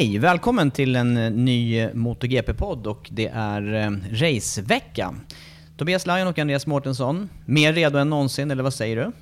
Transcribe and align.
Hej! 0.00 0.18
Välkommen 0.18 0.70
till 0.70 0.96
en 0.96 1.16
eh, 1.16 1.30
ny 1.30 1.88
MotoGP-podd 1.94 2.86
och 2.86 3.08
det 3.12 3.26
är 3.34 3.74
eh, 3.74 3.90
racevecka. 4.12 5.14
Tobias 5.76 6.06
Lajon 6.06 6.28
och 6.28 6.38
Andreas 6.38 6.66
Mårtensson, 6.66 7.28
mer 7.44 7.72
redo 7.72 7.98
än 7.98 8.10
någonsin, 8.10 8.50
eller 8.50 8.62
vad 8.62 8.74
säger 8.74 8.96
du? 8.96 9.12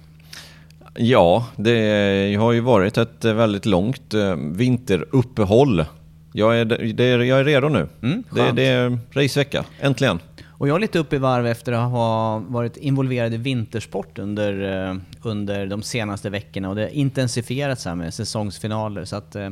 Ja, 1.05 1.47
det 1.57 2.35
har 2.35 2.53
ju 2.53 2.61
varit 2.61 2.99
ett 2.99 3.25
väldigt 3.25 3.67
långt 3.67 4.15
eh, 4.15 4.37
vinteruppehåll. 4.37 5.85
Jag 6.33 6.61
är, 6.61 6.65
det 6.93 7.09
jag 7.09 7.41
är 7.41 7.45
redo 7.45 7.69
nu. 7.69 7.89
Mm, 8.03 8.25
det, 8.31 8.53
det 8.53 8.67
är 8.67 8.99
racevecka, 9.13 9.65
äntligen. 9.81 10.21
Och 10.49 10.69
jag 10.69 10.77
är 10.77 10.81
lite 10.81 10.99
uppe 10.99 11.17
i 11.17 11.19
varv 11.19 11.47
efter 11.47 11.73
att 11.73 11.91
ha 11.91 12.39
varit 12.39 12.77
involverad 12.77 13.35
i 13.35 13.37
vintersport 13.37 14.19
under, 14.19 14.87
eh, 14.89 14.97
under 15.23 15.67
de 15.67 15.83
senaste 15.83 16.31
veckorna 16.31 16.69
och 16.69 16.75
det 16.75 16.83
har 16.83 16.89
intensifierats 16.89 17.85
här 17.85 17.95
med 17.95 18.15
säsongsfinaler. 18.15 19.05
Så 19.05 19.17
att 19.17 19.37
eh, 19.37 19.51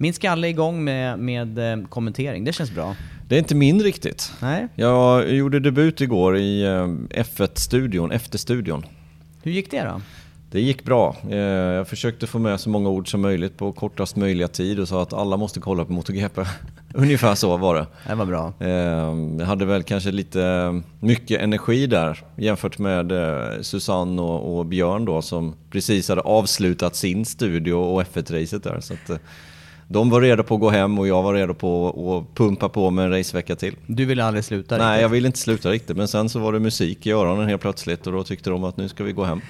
min 0.00 0.14
skalle 0.14 0.46
är 0.46 0.48
igång 0.48 0.84
med, 0.84 1.18
med 1.18 1.72
eh, 1.72 1.86
kommentering, 1.88 2.44
det 2.44 2.52
känns 2.52 2.70
bra. 2.74 2.96
Det 3.28 3.34
är 3.34 3.38
inte 3.38 3.54
min 3.54 3.82
riktigt. 3.82 4.32
Nej? 4.42 4.68
Jag 4.74 5.32
gjorde 5.32 5.60
debut 5.60 6.00
igår 6.00 6.36
i 6.36 6.62
eh, 6.62 6.86
F1-studion, 7.24 8.12
efter-studion. 8.12 8.84
Hur 9.42 9.52
gick 9.52 9.70
det 9.70 9.82
då? 9.84 10.00
Det 10.50 10.60
gick 10.60 10.84
bra. 10.84 11.16
Eh, 11.30 11.36
Jag 11.38 11.88
försökte 11.88 12.26
få 12.26 12.38
med 12.38 12.60
så 12.60 12.70
många 12.70 12.88
ord 12.88 13.10
som 13.10 13.20
möjligt 13.20 13.56
på 13.58 13.72
kortast 13.72 14.16
möjliga 14.16 14.48
tid 14.48 14.80
och 14.80 14.88
sa 14.88 15.02
att 15.02 15.12
alla 15.12 15.36
måste 15.36 15.60
kolla 15.60 15.84
på 15.84 15.92
MotoGP. 15.92 16.40
Ungefär 16.94 17.34
så 17.34 17.56
var 17.56 17.74
det. 17.74 17.86
Det 18.08 18.14
var 18.14 18.26
bra. 18.26 18.52
Jag 19.38 19.46
hade 19.46 19.64
väl 19.64 19.82
kanske 19.82 20.10
lite 20.10 20.82
mycket 21.00 21.40
energi 21.40 21.86
där 21.86 22.24
jämfört 22.36 22.78
med 22.78 23.12
Susanne 23.60 24.22
och, 24.22 24.66
Björn 24.66 25.04
då 25.04 25.22
som 25.22 25.54
precis 25.70 26.08
hade 26.08 26.20
avslutat 26.20 26.96
sin 26.96 27.24
studio 27.24 27.72
och 27.74 28.02
F1-racet 28.02 28.62
där. 28.62 28.80
Så 28.80 28.94
att, 28.94 29.20
de 29.92 30.10
var 30.10 30.20
redo 30.20 30.42
på 30.42 30.54
att 30.54 30.60
gå 30.60 30.70
hem 30.70 30.98
och 30.98 31.08
jag 31.08 31.22
var 31.22 31.34
redo 31.34 31.54
på 31.54 31.88
att 31.88 32.36
pumpa 32.36 32.68
på 32.68 32.90
med 32.90 33.04
en 33.04 33.10
racevecka 33.10 33.56
till. 33.56 33.76
Du 33.86 34.04
ville 34.04 34.24
aldrig 34.24 34.44
sluta 34.44 34.78
Nej, 34.78 34.86
riktigt. 34.88 35.02
jag 35.02 35.08
ville 35.08 35.26
inte 35.26 35.38
sluta 35.38 35.70
riktigt 35.70 35.96
men 35.96 36.08
sen 36.08 36.28
så 36.28 36.38
var 36.38 36.52
det 36.52 36.60
musik 36.60 37.06
i 37.06 37.10
öronen 37.10 37.48
helt 37.48 37.62
plötsligt 37.62 38.06
och 38.06 38.12
då 38.12 38.24
tyckte 38.24 38.50
de 38.50 38.64
att 38.64 38.76
nu 38.76 38.88
ska 38.88 39.04
vi 39.04 39.12
gå 39.12 39.24
hem. 39.24 39.40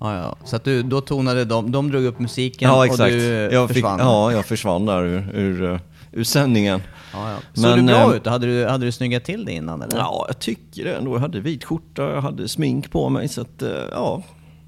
Ja, 0.00 0.16
ja. 0.16 0.36
Så 0.44 0.56
att 0.56 0.64
du, 0.64 0.82
då 0.82 1.00
tonade 1.00 1.44
de, 1.44 1.72
de 1.72 1.90
drog 1.90 2.04
upp 2.04 2.18
musiken 2.18 2.68
Ja, 2.68 2.86
och 2.90 2.98
du 2.98 3.48
jag 3.52 3.68
fick, 3.68 3.76
försvann? 3.76 3.98
ja, 3.98 4.32
jag 4.32 4.46
försvann 4.46 4.86
där 4.86 5.02
ur, 5.02 5.30
ur, 5.34 5.80
ur 6.12 6.24
sändningen. 6.24 6.82
Ja, 7.12 7.30
ja. 7.30 7.62
Såg 7.62 7.78
du 7.78 7.82
bra 7.82 8.10
eh, 8.10 8.16
ut? 8.16 8.26
Hade 8.26 8.46
du, 8.46 8.66
hade 8.66 8.86
du 8.86 8.92
snyggat 8.92 9.24
till 9.24 9.44
det 9.44 9.52
innan 9.52 9.82
eller? 9.82 9.98
Ja, 9.98 10.24
jag 10.28 10.38
tycker 10.38 10.84
det 10.84 10.94
ändå. 10.94 11.14
Jag 11.14 11.20
hade 11.20 11.40
vit 11.40 11.64
skjorta, 11.64 12.02
jag 12.02 12.20
hade 12.20 12.48
smink 12.48 12.90
på 12.90 13.08
mig 13.08 13.28
så 13.28 13.40
att, 13.40 13.62
eh, 13.62 13.70
ja, 13.92 14.22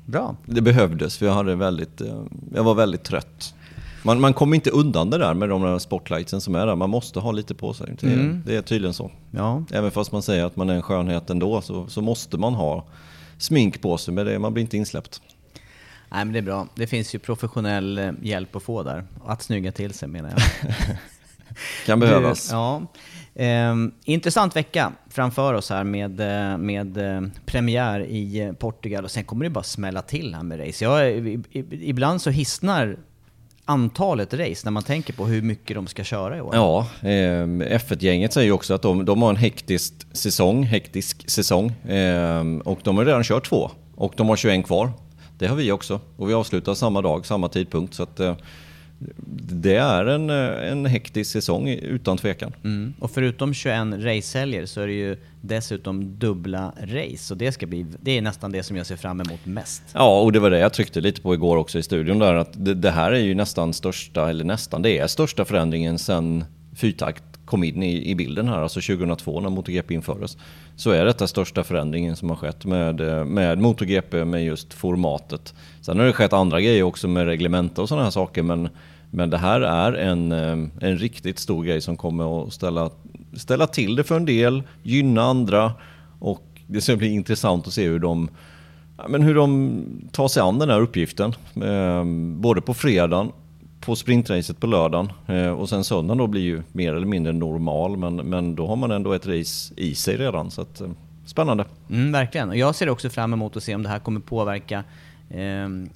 Bra. 0.06 0.36
det 0.46 0.60
behövdes 0.60 1.18
för 1.18 1.26
jag, 1.26 1.32
hade 1.32 1.54
väldigt, 1.54 2.00
eh, 2.00 2.22
jag 2.54 2.64
var 2.64 2.74
väldigt 2.74 3.04
trött. 3.04 3.54
Man, 4.04 4.20
man 4.20 4.34
kommer 4.34 4.54
inte 4.54 4.70
undan 4.70 5.10
det 5.10 5.18
där 5.18 5.34
med 5.34 5.48
de 5.48 5.62
där 5.62 5.78
spotlightsen 5.78 6.40
som 6.40 6.54
är 6.54 6.66
där. 6.66 6.76
Man 6.76 6.90
måste 6.90 7.20
ha 7.20 7.32
lite 7.32 7.54
på 7.54 7.74
sig. 7.74 7.96
Det, 8.00 8.06
Mm. 8.12 8.42
det 8.46 8.56
är 8.56 8.62
tydligen 8.62 8.94
så. 8.94 9.10
Ja. 9.30 9.64
Även 9.72 9.90
fast 9.90 10.12
man 10.12 10.22
säger 10.22 10.44
att 10.44 10.56
man 10.56 10.70
är 10.70 10.74
en 10.74 10.82
skönhet 10.82 11.30
ändå 11.30 11.60
så, 11.60 11.86
så 11.86 12.00
måste 12.02 12.38
man 12.38 12.54
ha 12.54 12.84
smink 13.38 13.80
på 13.82 13.98
sig. 13.98 14.14
Men 14.14 14.26
det, 14.26 14.38
man 14.38 14.52
blir 14.54 14.62
inte 14.62 14.76
insläppt. 14.76 15.22
Nej 16.10 16.24
men 16.24 16.32
det 16.32 16.38
är 16.38 16.42
bra. 16.42 16.66
Det 16.74 16.86
finns 16.86 17.14
ju 17.14 17.18
professionell 17.18 17.98
eh, 17.98 18.10
hjälp 18.22 18.56
att 18.56 18.62
få 18.62 18.82
där. 18.82 19.04
Att 19.26 19.42
snygga 19.42 19.72
till 19.72 19.92
sig 19.94 20.08
menar 20.08 20.30
jag. 20.30 20.74
Kan 21.86 22.00
behövas. 22.00 22.48
Du, 22.48 22.54
ja. 22.54 22.82
Ehm, 23.34 23.92
intressant 24.04 24.56
vecka 24.56 24.92
framför 25.10 25.54
oss 25.54 25.70
här 25.70 25.84
med, 25.84 26.20
eh, 26.20 26.58
med 26.58 26.96
eh, 27.16 27.22
premiär 27.46 28.00
i 28.00 28.40
eh, 28.40 28.52
Portugal 28.52 29.04
och 29.04 29.10
sen 29.10 29.24
kommer 29.24 29.44
det 29.44 29.50
bara 29.50 29.64
smälla 29.64 30.02
till 30.02 30.34
här 30.34 30.42
med 30.42 30.66
race. 30.68 30.84
Jag, 30.84 31.18
ibland 31.70 32.22
så 32.22 32.30
hissnar 32.30 32.96
antalet 33.64 34.34
race 34.34 34.60
när 34.64 34.70
man 34.70 34.82
tänker 34.82 35.12
på 35.12 35.26
hur 35.26 35.42
mycket 35.42 35.74
de 35.74 35.86
ska 35.86 36.04
köra 36.04 36.36
i 36.36 36.40
år. 36.40 36.54
Ja, 36.54 36.86
eh, 37.00 37.46
F1-gänget 37.78 38.32
säger 38.32 38.46
ju 38.46 38.52
också 38.52 38.74
att 38.74 38.82
de, 38.82 39.04
de 39.04 39.22
har 39.22 39.30
en 39.30 39.36
hektisk 39.36 39.94
säsong, 40.12 40.62
hektisk 40.62 41.30
säsong 41.30 41.70
eh, 41.70 42.44
och 42.64 42.78
de 42.82 42.96
har 42.96 43.04
redan 43.04 43.24
kört 43.24 43.48
två 43.48 43.70
och 43.94 44.12
de 44.16 44.28
har 44.28 44.36
21 44.36 44.66
kvar. 44.66 44.90
Det 45.38 45.46
har 45.46 45.56
vi 45.56 45.72
också 45.72 46.00
och 46.16 46.28
vi 46.28 46.34
avslutar 46.34 46.74
samma 46.74 47.02
dag, 47.02 47.26
samma 47.26 47.48
tidpunkt 47.48 47.94
så 47.94 48.02
att 48.02 48.20
eh, 48.20 48.36
det 49.52 49.76
är 49.76 50.06
en, 50.06 50.30
eh, 50.30 50.70
en 50.72 50.86
hektisk 50.86 51.30
säsong 51.30 51.68
utan 51.68 52.16
tvekan. 52.16 52.52
Mm. 52.64 52.94
Och 52.98 53.10
förutom 53.10 53.54
21 53.54 54.04
racehelger 54.04 54.66
så 54.66 54.80
är 54.80 54.86
det 54.86 54.92
ju 54.92 55.16
dessutom 55.40 56.18
dubbla 56.18 56.72
race. 56.82 57.34
Och 57.34 57.38
det, 57.38 57.52
ska 57.52 57.66
bli, 57.66 57.86
det 58.00 58.18
är 58.18 58.22
nästan 58.22 58.52
det 58.52 58.62
som 58.62 58.76
jag 58.76 58.86
ser 58.86 58.96
fram 58.96 59.20
emot 59.20 59.46
mest. 59.46 59.82
Ja, 59.92 60.20
och 60.20 60.32
det 60.32 60.40
var 60.40 60.50
det 60.50 60.58
jag 60.58 60.72
tryckte 60.72 61.00
lite 61.00 61.20
på 61.20 61.34
igår 61.34 61.56
också 61.56 61.78
i 61.78 61.82
studion 61.82 62.18
där 62.18 62.34
att 62.34 62.64
det, 62.64 62.74
det 62.74 62.90
här 62.90 63.12
är 63.12 63.20
ju 63.20 63.34
nästan 63.34 63.72
största, 63.72 64.30
eller 64.30 64.44
nästan, 64.44 64.82
det 64.82 64.98
är 64.98 65.06
största 65.06 65.44
förändringen 65.44 65.98
sen 65.98 66.44
fyrtakt 66.74 67.24
kom 67.44 67.64
in 67.64 67.82
i, 67.82 68.10
i 68.10 68.14
bilden 68.14 68.48
här, 68.48 68.62
alltså 68.62 68.80
2002 68.80 69.40
när 69.40 69.50
MotoGP 69.50 69.94
infördes. 69.94 70.36
Så 70.76 70.90
är 70.90 71.04
detta 71.04 71.26
största 71.26 71.64
förändringen 71.64 72.16
som 72.16 72.30
har 72.30 72.36
skett 72.36 72.64
med, 72.64 73.00
eh, 73.00 73.24
med 73.24 73.58
MotoGP, 73.58 74.24
med 74.24 74.44
just 74.44 74.74
formatet. 74.74 75.54
Sen 75.80 75.98
har 75.98 76.06
det 76.06 76.12
skett 76.12 76.32
andra 76.32 76.60
grejer 76.60 76.82
också 76.82 77.08
med 77.08 77.26
reglementa 77.26 77.82
och 77.82 77.88
sådana 77.88 78.04
här 78.04 78.10
saker, 78.10 78.42
men, 78.42 78.68
men 79.14 79.30
det 79.30 79.38
här 79.38 79.60
är 79.60 79.92
en, 79.92 80.32
eh, 80.32 80.88
en 80.88 80.98
riktigt 80.98 81.38
stor 81.38 81.64
grej 81.64 81.80
som 81.80 81.96
kommer 81.96 82.42
att 82.42 82.52
ställa, 82.52 82.90
ställa 83.36 83.66
till 83.66 83.96
det 83.96 84.04
för 84.04 84.16
en 84.16 84.24
del, 84.24 84.62
gynna 84.82 85.22
andra 85.22 85.72
och 86.18 86.42
det 86.66 86.80
ska 86.80 86.96
bli 86.96 87.08
intressant 87.08 87.66
att 87.66 87.72
se 87.72 87.88
hur 87.88 87.98
de 87.98 88.28
men 89.08 89.22
hur 89.22 89.34
de 89.34 89.84
tar 90.12 90.28
sig 90.28 90.42
an 90.42 90.58
den 90.58 90.70
här 90.70 90.80
uppgiften. 90.80 91.34
Eh, 91.54 92.04
både 92.40 92.60
på 92.60 92.74
fredagen, 92.74 93.32
på 93.80 93.96
sprintracet 93.96 94.60
på 94.60 94.66
lördagen 94.66 95.12
eh, 95.26 95.48
och 95.48 95.68
sen 95.68 95.84
söndagen 95.84 96.18
då 96.18 96.26
blir 96.26 96.42
ju 96.42 96.62
mer 96.72 96.94
eller 96.94 97.06
mindre 97.06 97.32
normal 97.32 97.96
men, 97.96 98.16
men 98.16 98.54
då 98.54 98.66
har 98.66 98.76
man 98.76 98.90
ändå 98.90 99.12
ett 99.12 99.26
race 99.26 99.74
i 99.76 99.94
sig 99.94 100.16
redan. 100.16 100.50
Så 100.50 100.60
att, 100.60 100.82
spännande. 101.24 101.64
Mm, 101.90 102.12
verkligen. 102.12 102.48
Och 102.48 102.56
jag 102.56 102.74
ser 102.74 102.88
också 102.88 103.10
fram 103.10 103.32
emot 103.32 103.56
att 103.56 103.62
se 103.62 103.74
om 103.74 103.82
det 103.82 103.88
här 103.88 103.98
kommer 103.98 104.20
påverka 104.20 104.84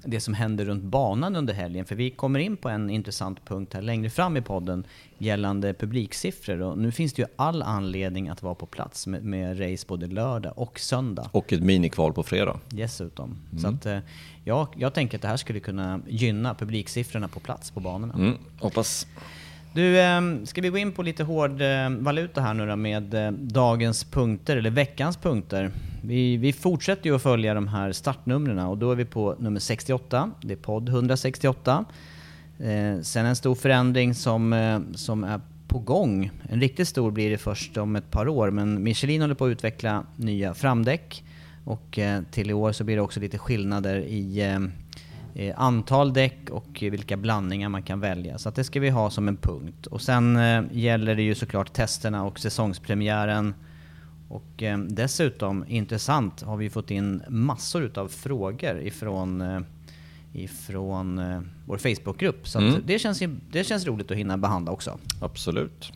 det 0.04 0.20
som 0.20 0.34
händer 0.34 0.64
runt 0.64 0.82
banan 0.82 1.36
under 1.36 1.54
helgen. 1.54 1.84
För 1.84 1.94
vi 1.94 2.10
kommer 2.10 2.38
in 2.38 2.56
på 2.56 2.68
en 2.68 2.90
intressant 2.90 3.44
punkt 3.44 3.74
här 3.74 3.82
längre 3.82 4.10
fram 4.10 4.36
i 4.36 4.42
podden 4.42 4.84
gällande 5.18 5.74
publiksiffror. 5.74 6.62
Och 6.62 6.78
nu 6.78 6.92
finns 6.92 7.12
det 7.12 7.22
ju 7.22 7.28
all 7.36 7.62
anledning 7.62 8.28
att 8.28 8.42
vara 8.42 8.54
på 8.54 8.66
plats 8.66 9.06
med, 9.06 9.24
med 9.24 9.60
race 9.60 9.86
både 9.88 10.06
lördag 10.06 10.52
och 10.56 10.80
söndag. 10.80 11.30
Och 11.32 11.52
ett 11.52 11.62
minikval 11.62 12.12
på 12.12 12.22
fredag. 12.22 12.60
Dessutom. 12.68 13.36
Så 13.58 13.68
att, 13.68 13.86
eh, 13.86 13.98
ja, 14.44 14.68
jag 14.76 14.94
tänker 14.94 15.18
att 15.18 15.22
det 15.22 15.28
här 15.28 15.36
skulle 15.36 15.60
kunna 15.60 16.00
gynna 16.08 16.54
publiksiffrorna 16.54 17.28
på 17.28 17.40
plats 17.40 17.70
på 17.70 17.80
banorna. 17.80 18.14
Mm, 18.14 18.34
hoppas. 18.60 19.06
Du, 19.76 20.00
ehm, 20.00 20.46
ska 20.46 20.60
vi 20.60 20.68
gå 20.68 20.78
in 20.78 20.92
på 20.92 21.02
lite 21.02 21.24
hård 21.24 21.62
ehm, 21.62 22.04
valuta 22.04 22.40
här 22.40 22.54
nu 22.54 22.66
då 22.66 22.76
med 22.76 23.14
eh, 23.14 23.30
dagens 23.32 24.04
punkter, 24.04 24.56
eller 24.56 24.70
veckans 24.70 25.16
punkter. 25.16 25.70
Vi, 26.02 26.36
vi 26.36 26.52
fortsätter 26.52 27.06
ju 27.06 27.16
att 27.16 27.22
följa 27.22 27.54
de 27.54 27.68
här 27.68 27.92
startnumren 27.92 28.58
och 28.58 28.78
då 28.78 28.92
är 28.92 28.96
vi 28.96 29.04
på 29.04 29.36
nummer 29.38 29.60
68, 29.60 30.30
det 30.40 30.52
är 30.52 30.56
podd 30.56 30.88
168. 30.88 31.84
Eh, 32.58 33.00
sen 33.02 33.26
en 33.26 33.36
stor 33.36 33.54
förändring 33.54 34.14
som, 34.14 34.52
eh, 34.52 34.80
som 34.94 35.24
är 35.24 35.40
på 35.68 35.78
gång. 35.78 36.30
En 36.48 36.60
riktigt 36.60 36.88
stor 36.88 37.10
blir 37.10 37.30
det 37.30 37.38
först 37.38 37.76
om 37.76 37.96
ett 37.96 38.10
par 38.10 38.28
år, 38.28 38.50
men 38.50 38.82
Michelin 38.82 39.20
håller 39.20 39.34
på 39.34 39.44
att 39.44 39.50
utveckla 39.50 40.06
nya 40.16 40.54
framdäck. 40.54 41.24
Och 41.64 41.98
eh, 41.98 42.22
till 42.30 42.50
i 42.50 42.52
år 42.52 42.72
så 42.72 42.84
blir 42.84 42.96
det 42.96 43.02
också 43.02 43.20
lite 43.20 43.38
skillnader 43.38 43.96
i 43.96 44.40
eh, 44.40 44.58
antal 45.56 46.12
däck 46.12 46.50
och 46.50 46.78
vilka 46.80 47.16
blandningar 47.16 47.68
man 47.68 47.82
kan 47.82 48.00
välja. 48.00 48.38
Så 48.38 48.50
det 48.50 48.64
ska 48.64 48.80
vi 48.80 48.90
ha 48.90 49.10
som 49.10 49.28
en 49.28 49.36
punkt. 49.36 49.86
Och 49.86 50.00
sen 50.02 50.36
eh, 50.36 50.62
gäller 50.72 51.14
det 51.16 51.22
ju 51.22 51.34
såklart 51.34 51.72
testerna 51.72 52.24
och 52.24 52.38
säsongspremiären. 52.38 53.54
Och 54.28 54.62
eh, 54.62 54.78
dessutom, 54.78 55.64
intressant, 55.68 56.42
har 56.42 56.56
vi 56.56 56.70
fått 56.70 56.90
in 56.90 57.22
massor 57.28 57.82
utav 57.82 58.08
frågor 58.08 58.80
ifrån, 58.80 59.40
eh, 59.40 59.60
ifrån 60.32 61.18
eh, 61.18 61.40
vår 61.66 61.78
Facebookgrupp. 61.78 62.48
Så 62.48 62.58
Mm. 62.58 62.82
det, 62.86 62.98
känns, 62.98 63.22
det 63.50 63.64
känns 63.64 63.86
roligt 63.86 64.10
att 64.10 64.16
hinna 64.16 64.38
behandla 64.38 64.72
också. 64.72 64.98
Absolut. 65.20 65.92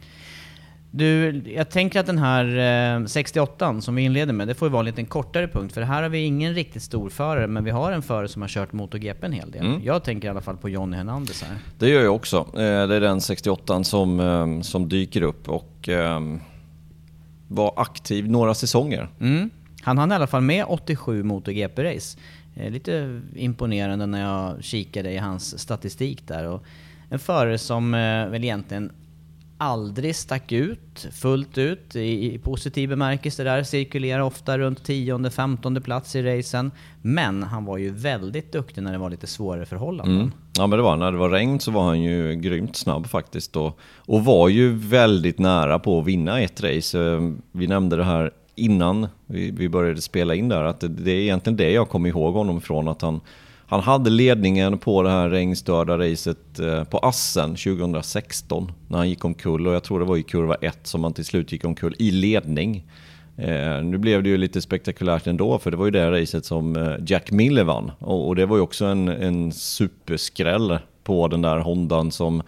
Du, 0.93 1.43
jag 1.47 1.71
tänker 1.71 2.01
att 2.01 2.07
den 2.07 2.19
här 2.19 2.99
eh, 3.01 3.07
68 3.07 3.81
som 3.81 3.95
vi 3.95 4.03
inleder 4.03 4.33
med, 4.33 4.49
det 4.49 4.55
får 4.55 4.69
ju 4.69 4.73
vara 4.73 4.81
en 4.81 4.87
liten 4.87 5.07
kortare 5.07 5.49
punkt. 5.49 5.75
För 5.75 5.83
här 5.83 6.03
har 6.03 6.09
vi 6.09 6.19
ingen 6.19 6.55
riktigt 6.55 6.83
stor 6.83 7.11
förare, 7.11 7.47
men 7.47 7.65
vi 7.65 7.71
har 7.71 7.93
en 7.93 8.03
förare 8.03 8.29
som 8.29 8.43
har 8.43 8.49
kört 8.49 8.73
MotoGP 8.73 9.27
en 9.27 9.33
hel 9.33 9.51
del. 9.51 9.67
Mm. 9.67 9.81
Jag 9.85 10.05
tänker 10.05 10.29
i 10.29 10.31
alla 10.31 10.41
fall 10.41 10.57
på 10.57 10.69
Johnny 10.69 10.97
Hernandez 10.97 11.43
här. 11.43 11.57
Det 11.79 11.89
gör 11.89 12.03
jag 12.03 12.15
också. 12.15 12.37
Eh, 12.37 12.61
Det 12.61 12.97
är 12.97 13.01
den 13.01 13.21
68 13.21 13.85
som, 13.85 14.21
eh, 14.21 14.61
som 14.61 14.89
dyker 14.89 15.23
upp 15.23 15.49
och 15.49 15.89
eh, 15.89 16.21
var 17.49 17.73
aktiv 17.77 18.31
några 18.31 18.55
säsonger. 18.55 19.09
Mm. 19.21 19.51
Han 19.83 19.99
hann 19.99 20.13
i 20.13 20.15
alla 20.15 20.27
fall 20.27 20.43
med 20.43 20.65
87 20.69 21.23
MotoGP-race. 21.23 22.19
Eh, 22.57 22.71
lite 22.71 23.21
imponerande 23.37 24.07
när 24.07 24.21
jag 24.21 24.65
kikade 24.65 25.13
i 25.13 25.17
hans 25.19 25.59
statistik 25.59 26.27
där. 26.29 26.47
Och 26.49 26.65
en 27.11 27.19
förare 27.19 27.59
som 27.59 27.95
eh, 27.95 28.27
väl 28.29 28.45
egentligen 28.45 28.93
aldrig 29.61 30.17
stack 30.17 30.53
ut 30.53 31.09
fullt 31.12 31.59
ut 31.59 31.97
i, 31.97 32.35
i 32.35 32.39
positiv 32.39 32.89
bemärkelse 32.89 33.45
där. 33.45 33.62
Cirkulerar 33.62 34.21
ofta 34.21 34.59
runt 34.59 34.89
10-15 34.89 35.81
plats 35.81 36.17
i 36.17 36.23
racen. 36.23 36.71
Men 37.03 37.43
han 37.43 37.65
var 37.65 37.79
ju 37.79 37.91
väldigt 37.91 38.53
duktig 38.53 38.83
när 38.83 38.93
det 38.93 38.99
var 38.99 39.11
lite 39.11 39.27
svårare 39.27 39.67
förhållanden. 39.67 40.17
Mm. 40.17 40.33
Ja 40.59 40.67
men 40.67 40.79
det 40.79 40.83
var, 40.83 40.97
när 40.97 41.12
det 41.12 41.19
var 41.19 41.31
regn 41.31 41.61
så 41.61 41.71
var 41.71 41.83
han 41.83 42.03
ju 42.03 42.35
grymt 42.35 42.77
snabb 42.77 43.07
faktiskt 43.07 43.57
och, 43.57 43.79
och 43.97 44.25
var 44.25 44.49
ju 44.49 44.73
väldigt 44.75 45.39
nära 45.39 45.79
på 45.79 46.01
att 46.01 46.07
vinna 46.07 46.41
ett 46.41 46.61
race. 46.62 47.01
Ehm, 47.01 47.43
vi 47.53 47.67
nämnde 47.67 47.97
det 47.97 48.05
här 48.05 48.31
innan 48.55 49.07
vi, 49.27 49.51
vi 49.51 49.69
började 49.69 50.01
spela 50.01 50.35
in 50.35 50.49
där, 50.49 50.65
att 50.65 50.81
det, 50.81 50.89
det 50.89 51.11
är 51.11 51.21
egentligen 51.21 51.57
det 51.57 51.71
jag 51.71 51.89
kommer 51.89 52.09
ihåg 52.09 52.35
honom 52.35 52.61
från. 52.61 52.89
att 52.89 53.03
han, 53.03 53.21
han 53.71 53.81
hade 53.81 54.11
ledningen 54.11 54.79
på 54.79 55.03
det 55.03 55.11
här 55.11 55.31
regnstörda 55.31 55.99
racet 55.99 56.59
eh, 56.59 56.85
på 56.85 56.99
Assen 56.99 57.57
2016 57.57 58.73
när 58.89 58.99
han 58.99 59.09
gick 59.09 59.25
omkull 59.25 59.67
och 59.67 59.75
jag 59.75 59.83
tror 59.83 60.01
det 60.01 60.05
var 60.05 60.17
i 60.17 60.23
kurva 60.23 60.55
1 60.55 60.79
som 60.83 61.05
han 61.05 61.13
till 61.13 61.25
slut 61.25 61.53
gick 61.53 61.65
omkull 61.65 61.97
i 61.99 62.11
ledning. 62.11 62.87
Eh, 63.37 63.83
nu 63.83 63.99
blev 63.99 64.23
det 64.23 64.29
ju 64.29 64.37
lite 64.37 64.63
spektakulärt 64.63 65.27
ändå 65.27 65.59
för 65.59 65.71
det 65.71 65.77
var 65.77 65.85
ju 65.85 65.91
det 65.91 66.11
racet 66.11 66.45
som 66.45 66.77
eh, 66.77 66.95
Jack 67.07 67.31
Miller 67.31 67.65
vann 67.65 67.93
och, 67.99 68.37
det 68.37 68.47
var 68.47 68.57
ju 68.57 68.63
också 68.63 68.85
en, 68.85 69.09
en 69.09 69.53
superskräll 69.53 70.79
på 71.05 71.29
den 71.29 71.43
där 71.43 71.59
Hondan 71.59 72.11
som 72.11 72.43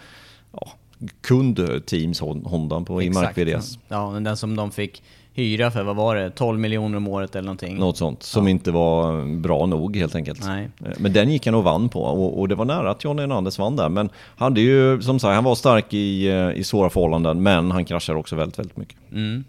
ja, 0.53 0.73
kundteams 1.21 2.21
Hondan 2.21 2.85
på 2.85 3.03
i 3.03 3.11
Mark 3.11 3.39
VDS. 3.39 3.79
Ja, 3.89 4.11
den 4.21 4.37
som 4.37 4.57
de 4.57 4.71
fick 4.71 5.03
hyra 5.35 5.71
för, 5.71 5.83
vad 5.83 5.97
var 5.97 6.17
det, 6.17 6.31
12 6.31 6.59
miljoner 6.59 6.97
om 6.97 7.09
året 7.09 7.37
eller 7.37 7.47
någonting? 7.47 7.77
Något 7.79 7.97
sånt 7.97 8.23
som 8.23 8.49
inte 8.49 8.71
var 8.71 9.25
bra 9.41 9.67
nog 9.67 9.97
helt 9.97 10.15
enkelt. 10.15 10.47
Nej. 10.47 10.69
Eh, 10.85 10.93
Men 10.99 11.13
den 11.13 11.31
gick 11.31 11.47
han 11.47 11.55
och 11.55 11.65
vann 11.65 11.89
på 11.89 12.03
och, 12.03 12.41
och 12.41 12.49
det 12.49 12.55
var 12.55 12.65
nära 12.65 12.91
att 12.91 13.05
Johnny 13.05 13.21
Hernandez 13.23 13.59
vann 13.59 13.77
där. 13.77 13.89
Men 13.89 14.11
han, 14.37 14.53
hade 14.53 14.61
ju, 14.61 15.03
som 15.03 15.19
sagt, 15.19 15.35
han 15.35 15.45
var 15.45 15.55
stark 15.55 15.95
i, 15.95 16.29
eh, 16.29 16.51
i 16.51 16.65
svåra 16.65 16.91
förhållanden 16.91 17.43
men 17.43 17.71
han 17.71 17.85
kraschade 17.85 18.19
också 18.19 18.37
väldigt, 18.37 18.59
väldigt 18.59 18.77
mycket. 18.77 18.97
Mm. 19.13 19.45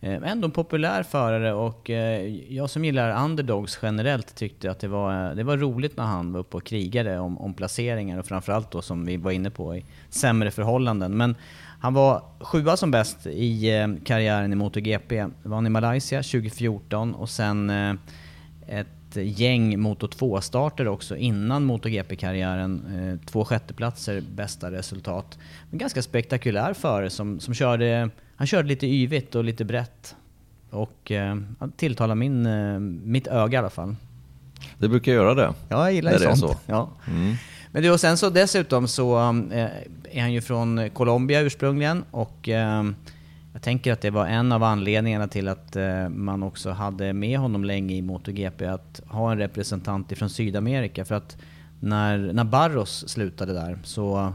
Eh, 0.00 0.30
Ändå 0.30 0.44
en 0.46 0.50
populär 0.50 1.02
förare 1.02 1.52
och 1.54 1.90
jag 2.48 2.70
som 2.70 2.84
gillar 2.84 3.24
underdogs 3.24 3.78
generellt 3.82 4.34
tyckte 4.34 4.70
att 4.70 4.80
det 4.80 4.88
var, 4.88 5.34
det 5.34 5.42
var 5.44 5.56
roligt 5.56 5.96
när 5.96 6.04
han 6.04 6.32
var 6.32 6.40
uppe 6.40 6.56
och 6.56 6.64
krigade 6.64 7.18
om, 7.18 7.38
om 7.38 7.54
placeringar 7.54 8.18
och 8.18 8.26
framförallt 8.26 8.70
då 8.70 8.82
som 8.82 9.04
vi 9.06 9.16
var 9.16 9.30
inne 9.30 9.50
på 9.50 9.76
i 9.76 9.84
sämre 10.10 10.50
förhållanden. 10.50 11.16
Men 11.16 11.34
han 11.80 11.94
var 11.94 12.22
sjua 12.40 12.76
som 12.76 12.90
bäst 12.90 13.26
i 13.26 13.76
eh, 13.78 13.88
karriären 14.04 14.52
i 14.52 14.56
MotoGP. 14.56 15.16
Det 15.42 15.48
var 15.48 15.56
han 15.56 15.66
i 15.66 15.70
Malaysia 15.70 16.22
2014 16.22 17.14
och 17.14 17.30
sen 17.30 17.70
eh, 17.70 17.94
ett 18.66 19.16
gäng 19.16 19.80
Moto 19.80 20.06
2-starter 20.06 20.88
också 20.88 21.16
innan 21.16 21.64
MotoGP-karriären. 21.64 22.82
Eh, 22.98 23.30
två 23.30 23.44
sjätteplatser, 23.44 24.22
bästa 24.34 24.70
resultat. 24.70 25.38
En 25.70 25.78
ganska 25.78 26.02
spektakulär 26.02 26.74
förare 26.74 27.10
som, 27.10 27.40
som 27.40 27.54
körde, 27.54 28.10
han 28.36 28.46
körde 28.46 28.68
lite 28.68 28.86
yvigt 28.86 29.34
och 29.34 29.44
lite 29.44 29.64
brett. 29.64 30.16
Och 30.70 31.12
han 31.58 31.72
tilltalar 31.76 32.14
min, 32.14 32.48
mitt 33.12 33.26
öga 33.26 33.56
i 33.56 33.58
alla 33.58 33.70
fall. 33.70 33.96
Det 34.78 34.88
brukar 34.88 35.12
göra 35.12 35.34
det. 35.34 35.54
Ja, 35.68 35.84
jag 35.84 35.92
gillar 35.92 36.12
ju 36.12 36.18
sånt. 36.18 36.38
så? 36.38 36.56
Ja. 36.66 36.88
Mm. 37.06 37.34
Men 37.72 37.82
du, 37.82 37.90
och 37.90 38.00
sen 38.00 38.16
så 38.16 38.30
dessutom 38.30 38.88
så 38.88 39.18
eh, 39.52 39.68
är 40.10 40.20
han 40.20 40.32
ju 40.32 40.40
från 40.40 40.90
Colombia 40.90 41.40
ursprungligen 41.40 42.04
och 42.10 42.48
eh, 42.48 42.84
jag 43.52 43.62
tänker 43.62 43.92
att 43.92 44.00
det 44.00 44.10
var 44.10 44.26
en 44.26 44.52
av 44.52 44.62
anledningarna 44.62 45.28
till 45.28 45.48
att 45.48 45.76
eh, 45.76 46.08
man 46.08 46.42
också 46.42 46.70
hade 46.70 47.12
med 47.12 47.38
honom 47.38 47.64
länge 47.64 47.94
i 47.94 48.02
MotoGP, 48.02 48.66
att 48.66 49.00
ha 49.06 49.32
en 49.32 49.38
representant 49.38 50.12
ifrån 50.12 50.30
Sydamerika. 50.30 51.04
För 51.04 51.14
att 51.14 51.36
när, 51.80 52.18
när 52.18 52.44
Barros 52.44 53.08
slutade 53.08 53.52
där 53.52 53.78
så 53.84 54.32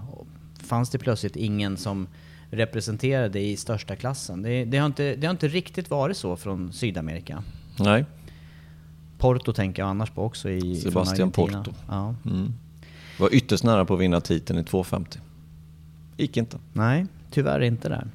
fanns 0.64 0.90
det 0.90 0.98
plötsligt 0.98 1.36
ingen 1.36 1.78
som 1.78 2.08
representerade 2.50 3.40
i 3.40 3.58
största 3.58 3.96
klassen. 3.96 4.42
Det, 4.42 4.66
det, 4.66 4.78
har 4.78 4.86
inte, 4.86 5.16
det 5.16 5.28
har 5.28 5.32
inte 5.32 5.48
riktigt 5.48 5.90
varit 5.90 6.18
så 6.18 6.36
från 6.36 6.74
Sydamerika. 6.74 7.44
Nej. 7.80 8.06
Porto 9.18 9.54
tänker 9.54 9.82
jag 9.82 9.90
annars 9.90 10.10
på 10.10 10.24
också 10.24 10.50
i 10.50 10.76
Sebastian. 10.76 11.32
Porto. 11.32 11.74
Ja. 11.88 12.16
Mm. 12.26 12.54
Var 13.20 13.30
ytterst 13.34 13.64
nära 13.64 13.86
på 13.86 13.94
att 13.94 14.00
vinna 14.00 14.22
titeln 14.22 14.60
i 14.60 14.64
250. 14.64 15.20
Gick 16.18 16.38
inte. 16.38 16.58
Nej, 16.74 17.06
tyvärr 17.32 17.60
inte 17.62 17.90
där. 17.90 18.08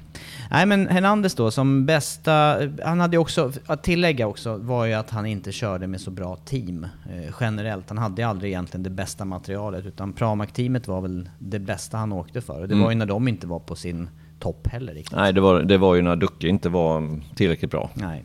Nej 0.51 0.65
men 0.65 0.87
Hernandez 0.87 1.35
då 1.35 1.51
som 1.51 1.85
bästa, 1.85 2.57
han 2.85 2.99
hade 2.99 3.15
ju 3.15 3.19
också, 3.21 3.51
att 3.65 3.83
tillägga 3.83 4.27
också, 4.27 4.57
var 4.57 4.85
ju 4.85 4.93
att 4.93 5.09
han 5.09 5.25
inte 5.25 5.51
körde 5.51 5.87
med 5.87 6.01
så 6.01 6.11
bra 6.11 6.35
team 6.35 6.83
eh, 6.83 7.33
generellt. 7.39 7.89
Han 7.89 7.97
hade 7.97 8.27
aldrig 8.27 8.51
egentligen 8.51 8.83
det 8.83 8.89
bästa 8.89 9.25
materialet 9.25 9.85
utan 9.85 10.13
Pramac-teamet 10.13 10.87
var 10.87 11.01
väl 11.01 11.29
det 11.39 11.59
bästa 11.59 11.97
han 11.97 12.11
åkte 12.13 12.41
för. 12.41 12.61
Och 12.61 12.67
det 12.67 12.73
Mm. 12.73 12.83
var 12.83 12.91
ju 12.91 12.97
när 12.97 13.05
de 13.05 13.27
inte 13.27 13.47
var 13.47 13.59
på 13.59 13.75
sin 13.75 14.09
topp 14.39 14.67
heller 14.67 14.93
riktigt. 14.93 15.15
Nej, 15.17 15.33
det 15.33 15.41
var, 15.41 15.61
det 15.61 15.77
var 15.77 15.95
ju 15.95 16.01
när 16.01 16.15
Ducke 16.15 16.47
inte 16.47 16.69
var 16.69 17.19
tillräckligt 17.35 17.71
bra. 17.71 17.89
Nej. 17.93 18.23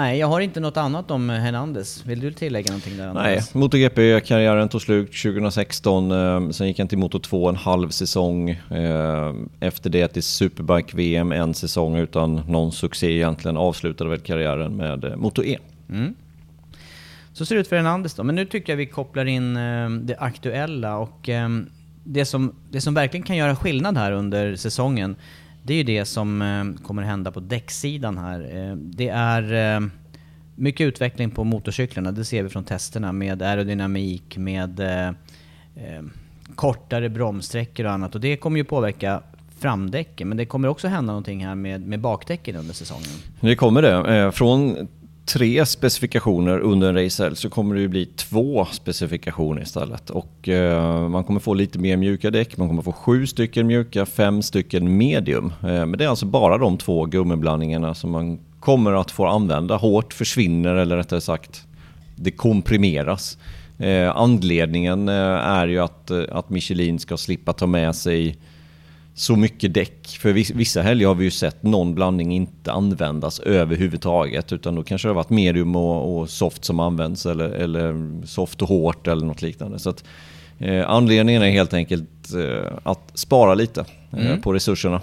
Nej, 0.00 0.18
jag 0.18 0.26
har 0.26 0.40
inte 0.40 0.60
något 0.60 0.76
annat 0.76 1.10
om 1.10 1.30
Hernandez. 1.30 2.06
Vill 2.06 2.20
du 2.20 2.32
tillägga 2.32 2.70
någonting 2.70 2.96
där 2.96 3.14
Nej? 3.14 3.42
MotoGP-karriären 3.52 4.68
tog 4.68 4.82
slut 4.82 5.22
2016. 5.22 6.12
Eh, 6.12 6.50
sen 6.50 6.66
gick 6.66 6.78
han 6.78 6.88
till 6.88 6.98
Moto2 6.98 7.48
en 7.48 7.56
halv 7.56 7.88
säsong. 7.88 8.50
Eh, 8.50 9.34
efter 9.60 9.90
det 9.90 10.08
till 10.08 10.22
Superbike-VM 10.22 11.32
en 11.32 11.54
säsong 11.54 11.96
utan 11.96 12.34
någon 12.34 12.72
succé 12.72 13.06
egentligen. 13.06 13.56
Avslutade 13.56 14.10
väl 14.10 14.20
karriären 14.20 14.76
med 14.76 15.04
eh, 15.04 15.16
Moto 15.16 15.44
E. 15.44 15.58
Mm. 15.90 16.14
Så 17.32 17.46
ser 17.46 17.54
det 17.54 17.60
ut 17.60 17.68
för 17.68 17.76
Hernandez 17.76 18.14
då. 18.14 18.22
Men 18.22 18.34
nu 18.34 18.44
tycker 18.44 18.72
jag 18.72 18.76
vi 18.76 18.86
kopplar 18.86 19.24
in 19.24 19.56
eh, 19.56 19.90
det 19.90 20.16
aktuella 20.18 20.96
och 20.96 21.28
det, 22.04 22.24
som, 22.24 22.54
det 22.70 22.80
som 22.80 22.94
verkligen 22.94 23.26
kan 23.26 23.36
göra 23.36 23.56
skillnad 23.56 23.96
här 23.96 24.12
under 24.12 24.56
säsongen 24.56 25.16
det 25.62 25.74
är 25.74 25.76
ju 25.76 25.82
det 25.82 26.04
som 26.04 26.42
eh, 26.42 26.82
kommer 26.82 27.02
hända 27.02 27.32
på 27.32 27.40
däcksidan 27.40 28.18
här. 28.18 28.40
Eh, 28.40 28.76
det 28.76 29.08
är 29.08 29.74
eh, 29.76 29.88
mycket 30.54 30.84
utveckling 30.84 31.30
på 31.30 31.44
motorcyklarna, 31.44 32.12
det 32.12 32.24
ser 32.24 32.42
vi 32.42 32.48
från 32.48 32.64
testerna 32.64 33.12
med 33.12 33.42
aerodynamik, 33.42 34.36
med 34.36 34.80
kortare 36.54 37.08
bromssträckor 37.08 37.86
och 37.86 37.92
annat. 37.92 38.14
Och 38.14 38.20
det 38.20 38.36
kommer 38.36 38.58
ju 38.58 38.64
påverka 38.64 39.22
framdäcken, 39.58 40.28
men 40.28 40.36
det 40.36 40.46
kommer 40.46 40.68
också 40.68 40.88
hända 40.88 41.12
någonting 41.12 41.46
här 41.46 41.54
med, 41.54 41.80
med 41.80 42.00
bakdäcken 42.00 42.56
under 42.56 42.74
säsongen. 42.74 43.08
Det 43.40 43.56
kommer 43.56 43.82
det. 43.82 44.32
Från 44.32 44.88
tre 45.32 45.66
specifikationer 45.66 46.58
under 46.58 46.88
en 46.88 47.04
racehelg 47.04 47.36
så 47.36 47.50
kommer 47.50 47.74
det 47.74 47.80
ju 47.80 47.88
bli 47.88 48.06
två 48.06 48.64
specifikationer 48.64 49.62
istället. 49.62 50.10
Och 50.10 50.48
eh, 50.48 51.08
man 51.08 51.24
kommer 51.24 51.40
få 51.40 51.54
lite 51.54 51.78
mer 51.78 51.96
mjuka 51.96 52.30
däck, 52.30 52.56
man 52.56 52.68
kommer 52.68 52.82
få 52.82 52.92
sju 52.92 53.26
stycken 53.26 53.66
mjuka, 53.66 54.06
fem 54.06 54.42
stycken 54.42 54.96
medium. 54.96 55.46
Eh, 55.46 55.68
men 55.68 55.92
det 55.92 56.04
är 56.04 56.08
alltså 56.08 56.26
bara 56.26 56.58
de 56.58 56.78
två 56.78 57.04
gummiblandningarna 57.04 57.94
som 57.94 58.10
man 58.10 58.38
kommer 58.60 58.92
att 58.92 59.10
få 59.10 59.26
använda. 59.26 59.76
Hårt 59.76 60.14
försvinner, 60.14 60.74
eller 60.74 60.96
rättare 60.96 61.20
sagt, 61.20 61.66
det 62.16 62.30
komprimeras. 62.30 63.38
Eh, 63.78 64.16
anledningen 64.16 65.08
eh, 65.08 65.14
är 65.14 65.66
ju 65.66 65.78
att, 65.78 66.10
eh, 66.10 66.22
att 66.30 66.50
Michelin 66.50 66.98
ska 66.98 67.16
slippa 67.16 67.52
ta 67.52 67.66
med 67.66 67.94
sig 67.96 68.36
så 69.14 69.36
mycket 69.36 69.74
däck. 69.74 70.06
För 70.20 70.32
vissa 70.32 70.82
helger 70.82 71.06
har 71.06 71.14
vi 71.14 71.24
ju 71.24 71.30
sett 71.30 71.62
någon 71.62 71.94
blandning 71.94 72.32
inte 72.32 72.72
användas 72.72 73.40
överhuvudtaget. 73.40 74.52
Utan 74.52 74.74
då 74.74 74.82
kanske 74.82 75.08
det 75.08 75.10
har 75.10 75.16
varit 75.16 75.30
medium 75.30 75.76
och, 75.76 76.20
och 76.20 76.30
soft 76.30 76.64
som 76.64 76.80
används 76.80 77.26
eller, 77.26 77.48
eller, 77.48 78.26
soft 78.26 78.62
och 78.62 78.68
hårt 78.68 79.06
eller 79.06 79.26
något 79.26 79.42
liknande. 79.42 79.78
Så 79.78 79.90
att, 79.90 80.04
eh, 80.58 80.90
anledningen 80.90 81.42
är 81.42 81.50
helt 81.50 81.74
enkelt 81.74 82.34
eh, 82.34 82.72
att 82.82 83.10
spara 83.14 83.54
lite 83.54 83.84
eh, 84.12 84.26
mm. 84.26 84.40
på 84.40 84.52
resurserna. 84.52 85.00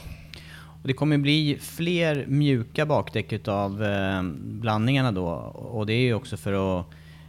Och 0.81 0.87
det 0.87 0.93
kommer 0.93 1.17
bli 1.17 1.57
fler 1.61 2.25
mjuka 2.27 2.85
bakdäck 2.85 3.47
av 3.47 3.83
eh, 3.83 4.23
blandningarna 4.41 5.11
då. 5.11 5.25
Och 5.53 5.85
det 5.85 5.93
är 5.93 6.01
ju 6.01 6.13
också 6.13 6.37
för 6.37 6.79
att 6.79 6.85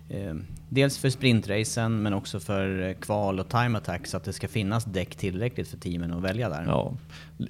eh, 0.09 0.35
Dels 0.69 0.99
för 0.99 1.11
sprintracen 1.11 2.03
men 2.03 2.15
också 2.15 2.41
för 2.41 2.89
eh, 2.89 2.95
kval 2.95 3.41
och 3.41 3.49
time 3.49 3.79
attack 3.79 4.07
så 4.07 4.17
att 4.17 4.25
det 4.25 4.33
ska 4.33 4.49
finnas 4.49 4.85
däck 4.85 5.17
tillräckligt 5.17 5.69
för 5.69 5.77
teamen 5.77 6.13
att 6.13 6.23
välja 6.23 6.49
där. 6.49 6.65
Ja, 6.67 6.97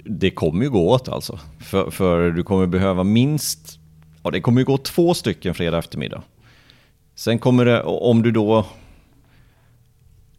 det 0.03 0.31
kommer 0.31 0.63
ju 0.63 0.69
gå 0.69 0.89
åt 0.89 1.09
alltså. 1.09 1.39
För, 1.59 1.91
för 1.91 2.31
du 2.31 2.43
kommer 2.43 2.67
behöva 2.67 3.03
minst, 3.03 3.79
ja 4.23 4.31
det 4.31 4.41
kommer 4.41 4.61
ju 4.61 4.65
gå 4.65 4.77
två 4.77 5.13
stycken 5.13 5.53
fredag 5.53 5.77
eftermiddag. 5.77 6.23
Sen 7.15 7.39
kommer 7.39 7.65
det, 7.65 7.83
om 7.83 8.21
du 8.21 8.31
då 8.31 8.65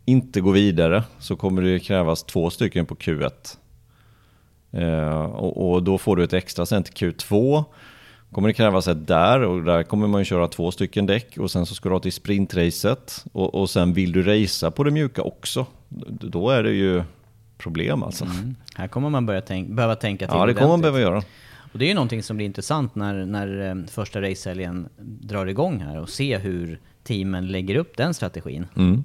inte 0.04 0.40
går 0.40 0.52
vidare 0.52 1.04
så 1.18 1.36
kommer 1.36 1.62
det 1.62 1.78
krävas 1.78 2.22
två 2.22 2.50
stycken 2.50 2.86
på 2.86 2.94
Q1. 2.94 3.56
Eh, 4.72 5.24
och, 5.24 5.72
och, 5.72 5.82
då 5.82 5.98
får 5.98 6.16
du 6.16 6.24
ett 6.24 6.32
extra 6.32 6.66
sen 6.66 6.82
till 6.82 6.94
Q2 6.94 7.64
kommer 8.32 8.48
det 8.48 8.54
krävas 8.54 8.88
ett 8.88 9.06
där 9.06 9.40
och 9.40 9.64
där 9.64 9.82
kommer 9.82 10.06
man 10.06 10.20
ju 10.20 10.24
köra 10.24 10.48
två 10.48 10.70
stycken 10.70 11.06
däck 11.06 11.38
och 11.38 11.50
sen 11.50 11.66
så 11.66 11.74
ska 11.74 11.88
du 11.88 11.94
ha 11.94 12.00
till 12.00 12.12
sprintracet 12.12 13.24
och, 13.32 13.54
och 13.54 13.70
sen 13.70 13.92
vill 13.92 14.12
du 14.12 14.22
racea 14.22 14.70
på 14.70 14.84
det 14.84 14.90
mjuka 14.90 15.22
också. 15.22 15.66
Då 16.08 16.50
är 16.50 16.62
det 16.62 16.72
ju 16.72 17.02
problem 17.58 18.02
alltså. 18.02 18.24
Mm. 18.24 18.54
Här 18.74 18.88
kommer 18.88 19.10
man 19.10 19.26
börja 19.26 19.40
tänk 19.40 19.68
behöva 19.68 19.96
tänka 19.96 20.26
till 20.26 20.36
Ja, 20.36 20.46
det 20.46 20.54
kommer 20.54 20.68
man 20.68 20.80
behöva 20.80 21.00
göra. 21.00 21.22
Och 21.72 21.78
det 21.78 21.84
är 21.84 21.88
ju 21.88 21.94
någonting 21.94 22.22
som 22.22 22.36
blir 22.36 22.46
intressant 22.46 22.94
när, 22.94 23.26
när 23.26 23.68
eh, 23.68 23.84
första 23.86 24.22
racehelgen 24.22 24.88
drar 24.98 25.46
igång 25.46 25.80
här 25.80 25.98
och 25.98 26.08
se 26.08 26.38
hur 26.38 26.80
teamen 27.02 27.48
lägger 27.48 27.74
upp 27.74 27.96
den 27.96 28.14
strategin. 28.14 28.66
Mm. 28.76 29.04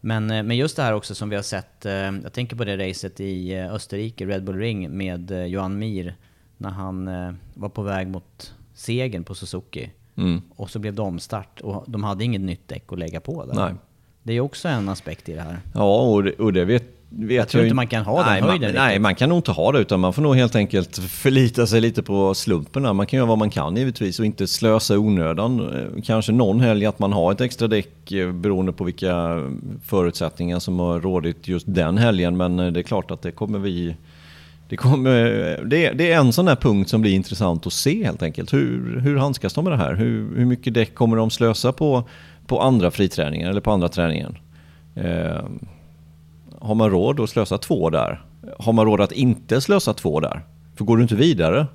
Men, 0.00 0.30
eh, 0.30 0.42
men 0.42 0.56
just 0.56 0.76
det 0.76 0.82
här 0.82 0.92
också 0.92 1.14
som 1.14 1.28
vi 1.28 1.36
har 1.36 1.42
sett, 1.42 1.86
eh, 1.86 1.92
jag 1.92 2.32
tänker 2.32 2.56
på 2.56 2.64
det 2.64 2.88
racet 2.88 3.20
i 3.20 3.56
Österrike, 3.56 4.26
Red 4.26 4.44
Bull 4.44 4.56
Ring 4.56 4.96
med 4.96 5.48
Johan 5.48 5.78
Mir 5.78 6.14
när 6.58 6.70
han 6.70 7.08
eh, 7.08 7.32
var 7.54 7.68
på 7.68 7.82
väg 7.82 8.08
mot 8.08 8.54
segern 8.74 9.24
på 9.24 9.34
Suzuki. 9.34 9.90
Mm. 10.16 10.42
Och 10.56 10.70
så 10.70 10.78
blev 10.78 10.94
det 10.94 11.02
omstart 11.02 11.60
och 11.60 11.84
de 11.86 12.04
hade 12.04 12.24
inget 12.24 12.40
nytt 12.40 12.68
däck 12.68 12.92
att 12.92 12.98
lägga 12.98 13.20
på 13.20 13.44
där. 13.44 13.54
Nej. 13.54 13.74
Det 14.22 14.32
är 14.32 14.40
också 14.40 14.68
en 14.68 14.88
aspekt 14.88 15.28
i 15.28 15.32
det 15.32 15.40
här. 15.40 15.58
Ja, 15.74 16.00
och 16.00 16.24
det, 16.24 16.32
och 16.32 16.52
det 16.52 16.64
vet, 16.64 16.84
vet 17.08 17.36
jag 17.36 17.48
tror 17.48 17.64
inte 17.64 17.74
man 17.74 17.86
kan 17.86 18.04
ha 18.04 18.26
nej, 18.26 18.40
den 18.40 18.50
höjden. 18.50 18.74
Man, 18.74 18.84
nej, 18.86 18.98
man 18.98 19.14
kan 19.14 19.28
nog 19.28 19.38
inte 19.38 19.52
ha 19.52 19.72
det 19.72 19.78
utan 19.78 20.00
man 20.00 20.12
får 20.12 20.22
nog 20.22 20.36
helt 20.36 20.54
enkelt 20.54 20.98
förlita 20.98 21.66
sig 21.66 21.80
lite 21.80 22.02
på 22.02 22.34
slumpen. 22.34 22.96
Man 22.96 23.06
kan 23.06 23.16
göra 23.16 23.28
vad 23.28 23.38
man 23.38 23.50
kan 23.50 23.76
givetvis 23.76 24.18
och 24.18 24.26
inte 24.26 24.46
slösa 24.46 24.98
onödan. 24.98 25.76
Eh, 25.76 26.02
kanske 26.02 26.32
någon 26.32 26.60
helg 26.60 26.86
att 26.86 26.98
man 26.98 27.12
har 27.12 27.32
ett 27.32 27.40
extra 27.40 27.68
däck 27.68 28.12
eh, 28.12 28.32
beroende 28.32 28.72
på 28.72 28.84
vilka 28.84 29.42
förutsättningar 29.84 30.58
som 30.58 30.78
har 30.78 31.00
rådit 31.00 31.48
just 31.48 31.66
den 31.68 31.98
helgen. 31.98 32.36
Men 32.36 32.56
det 32.56 32.80
är 32.80 32.82
klart 32.82 33.10
att 33.10 33.22
det 33.22 33.30
kommer 33.30 33.58
vi 33.58 33.96
det, 34.68 34.76
kommer, 34.76 35.14
det, 35.64 35.92
det, 35.92 36.12
är 36.12 36.18
en 36.18 36.32
sån 36.32 36.44
där 36.44 36.56
punkt 36.56 36.90
som 36.90 37.00
blir 37.00 37.14
intressant 37.14 37.66
att 37.66 37.72
se 37.72 38.04
helt 38.04 38.22
enkelt. 38.22 38.52
Hur, 38.52 39.00
hur 39.00 39.16
handskas 39.16 39.54
de 39.54 39.64
med 39.64 39.72
det 39.72 39.76
här? 39.76 39.94
Hur, 39.94 40.36
hur 40.36 40.44
mycket 40.44 40.74
däck 40.74 40.94
kommer 40.94 41.16
de 41.16 41.30
slösa 41.30 41.72
på, 41.72 42.08
på 42.46 42.60
andra 42.60 42.90
friträningar 42.90 43.50
eller 43.50 43.60
på 43.60 43.70
andra 43.70 43.88
träningen? 43.88 44.38
Eh, 44.94 45.42
har 46.60 46.74
man 46.74 46.90
råd 46.90 47.20
att 47.20 47.30
slösa 47.30 47.58
två 47.58 47.90
där? 47.90 48.24
Har 48.58 48.72
man 48.72 48.84
råd 48.84 49.00
att 49.00 49.12
inte 49.12 49.60
slösa 49.60 49.94
två 49.94 50.20
där? 50.20 50.44
För 50.76 50.84
går 50.84 50.96
du 50.96 51.02
inte 51.02 51.14
vidare, 51.14 51.66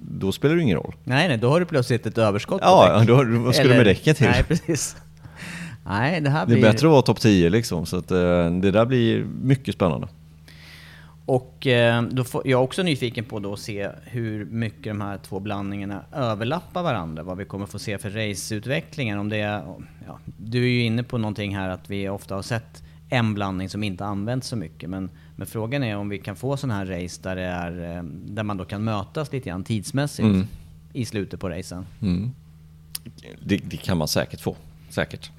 då 0.00 0.32
spelar 0.32 0.56
det 0.56 0.62
ingen 0.62 0.76
roll. 0.76 0.94
Nej, 1.04 1.28
nej, 1.28 1.38
då 1.38 1.48
har 1.48 1.60
du 1.60 1.66
plötsligt 1.66 2.06
ett 2.06 2.18
överskott 2.18 2.60
Ja, 2.64 2.98
däck. 2.98 3.08
då, 3.08 3.14
vad 3.14 3.54
ska 3.54 3.62
Eller, 3.62 3.72
du 3.72 3.78
med 3.78 3.86
däcken 3.86 4.14
till? 4.14 4.26
Nej, 4.26 4.44
precis. 4.44 4.96
Nej, 5.86 6.20
det, 6.20 6.30
här 6.30 6.46
blir... 6.46 6.56
det 6.56 6.68
är 6.68 6.72
bättre 6.72 6.86
att 6.86 6.92
vara 6.92 7.02
topp 7.02 7.20
10 7.20 7.50
liksom, 7.50 7.86
så 7.86 7.96
att, 7.96 8.10
eh, 8.10 8.50
det 8.50 8.70
där 8.70 8.86
blir 8.86 9.24
mycket 9.42 9.74
spännande. 9.74 10.08
Och 11.24 11.66
eh, 11.66 12.02
då 12.02 12.24
får, 12.24 12.42
jag 12.44 12.60
är 12.60 12.64
också 12.64 12.82
nyfiken 12.82 13.24
på 13.24 13.38
då 13.38 13.52
att 13.52 13.58
se 13.58 13.90
hur 14.04 14.44
mycket 14.44 14.84
de 14.84 15.00
här 15.00 15.18
två 15.18 15.40
blandningarna 15.40 16.04
överlappar 16.12 16.82
varandra. 16.82 17.22
Vad 17.22 17.36
vi 17.36 17.44
kommer 17.44 17.66
få 17.66 17.78
se 17.78 17.98
för 17.98 18.10
raceutvecklingen. 18.10 19.18
Om 19.18 19.28
det 19.28 19.36
är, 19.36 19.62
ja, 20.06 20.18
du 20.36 20.64
är 20.64 20.68
ju 20.68 20.82
inne 20.82 21.02
på 21.02 21.18
någonting 21.18 21.56
här 21.56 21.68
att 21.68 21.90
vi 21.90 22.08
ofta 22.08 22.34
har 22.34 22.42
sett 22.42 22.82
en 23.08 23.34
blandning 23.34 23.68
som 23.68 23.82
inte 23.82 24.04
används 24.04 24.48
så 24.48 24.56
mycket. 24.56 24.90
Men, 24.90 25.10
men 25.36 25.46
frågan 25.46 25.82
är 25.82 25.96
om 25.96 26.08
vi 26.08 26.18
kan 26.18 26.36
få 26.36 26.56
sådana 26.56 26.74
här 26.74 26.86
race 26.86 27.22
där, 27.22 27.36
det 27.36 27.42
är, 27.42 27.96
eh, 27.96 28.02
där 28.02 28.42
man 28.42 28.56
då 28.56 28.64
kan 28.64 28.84
mötas 28.84 29.32
lite 29.32 29.48
grann 29.48 29.64
tidsmässigt 29.64 30.26
mm. 30.26 30.46
i 30.92 31.04
slutet 31.04 31.40
på 31.40 31.48
racen. 31.48 31.86
Mm. 32.02 32.30
Det, 33.44 33.56
det, 33.56 33.76
kan 33.76 33.98
man 33.98 34.08
säkert 34.08 34.40
få. 34.40 34.56
Säkert. 34.88 35.30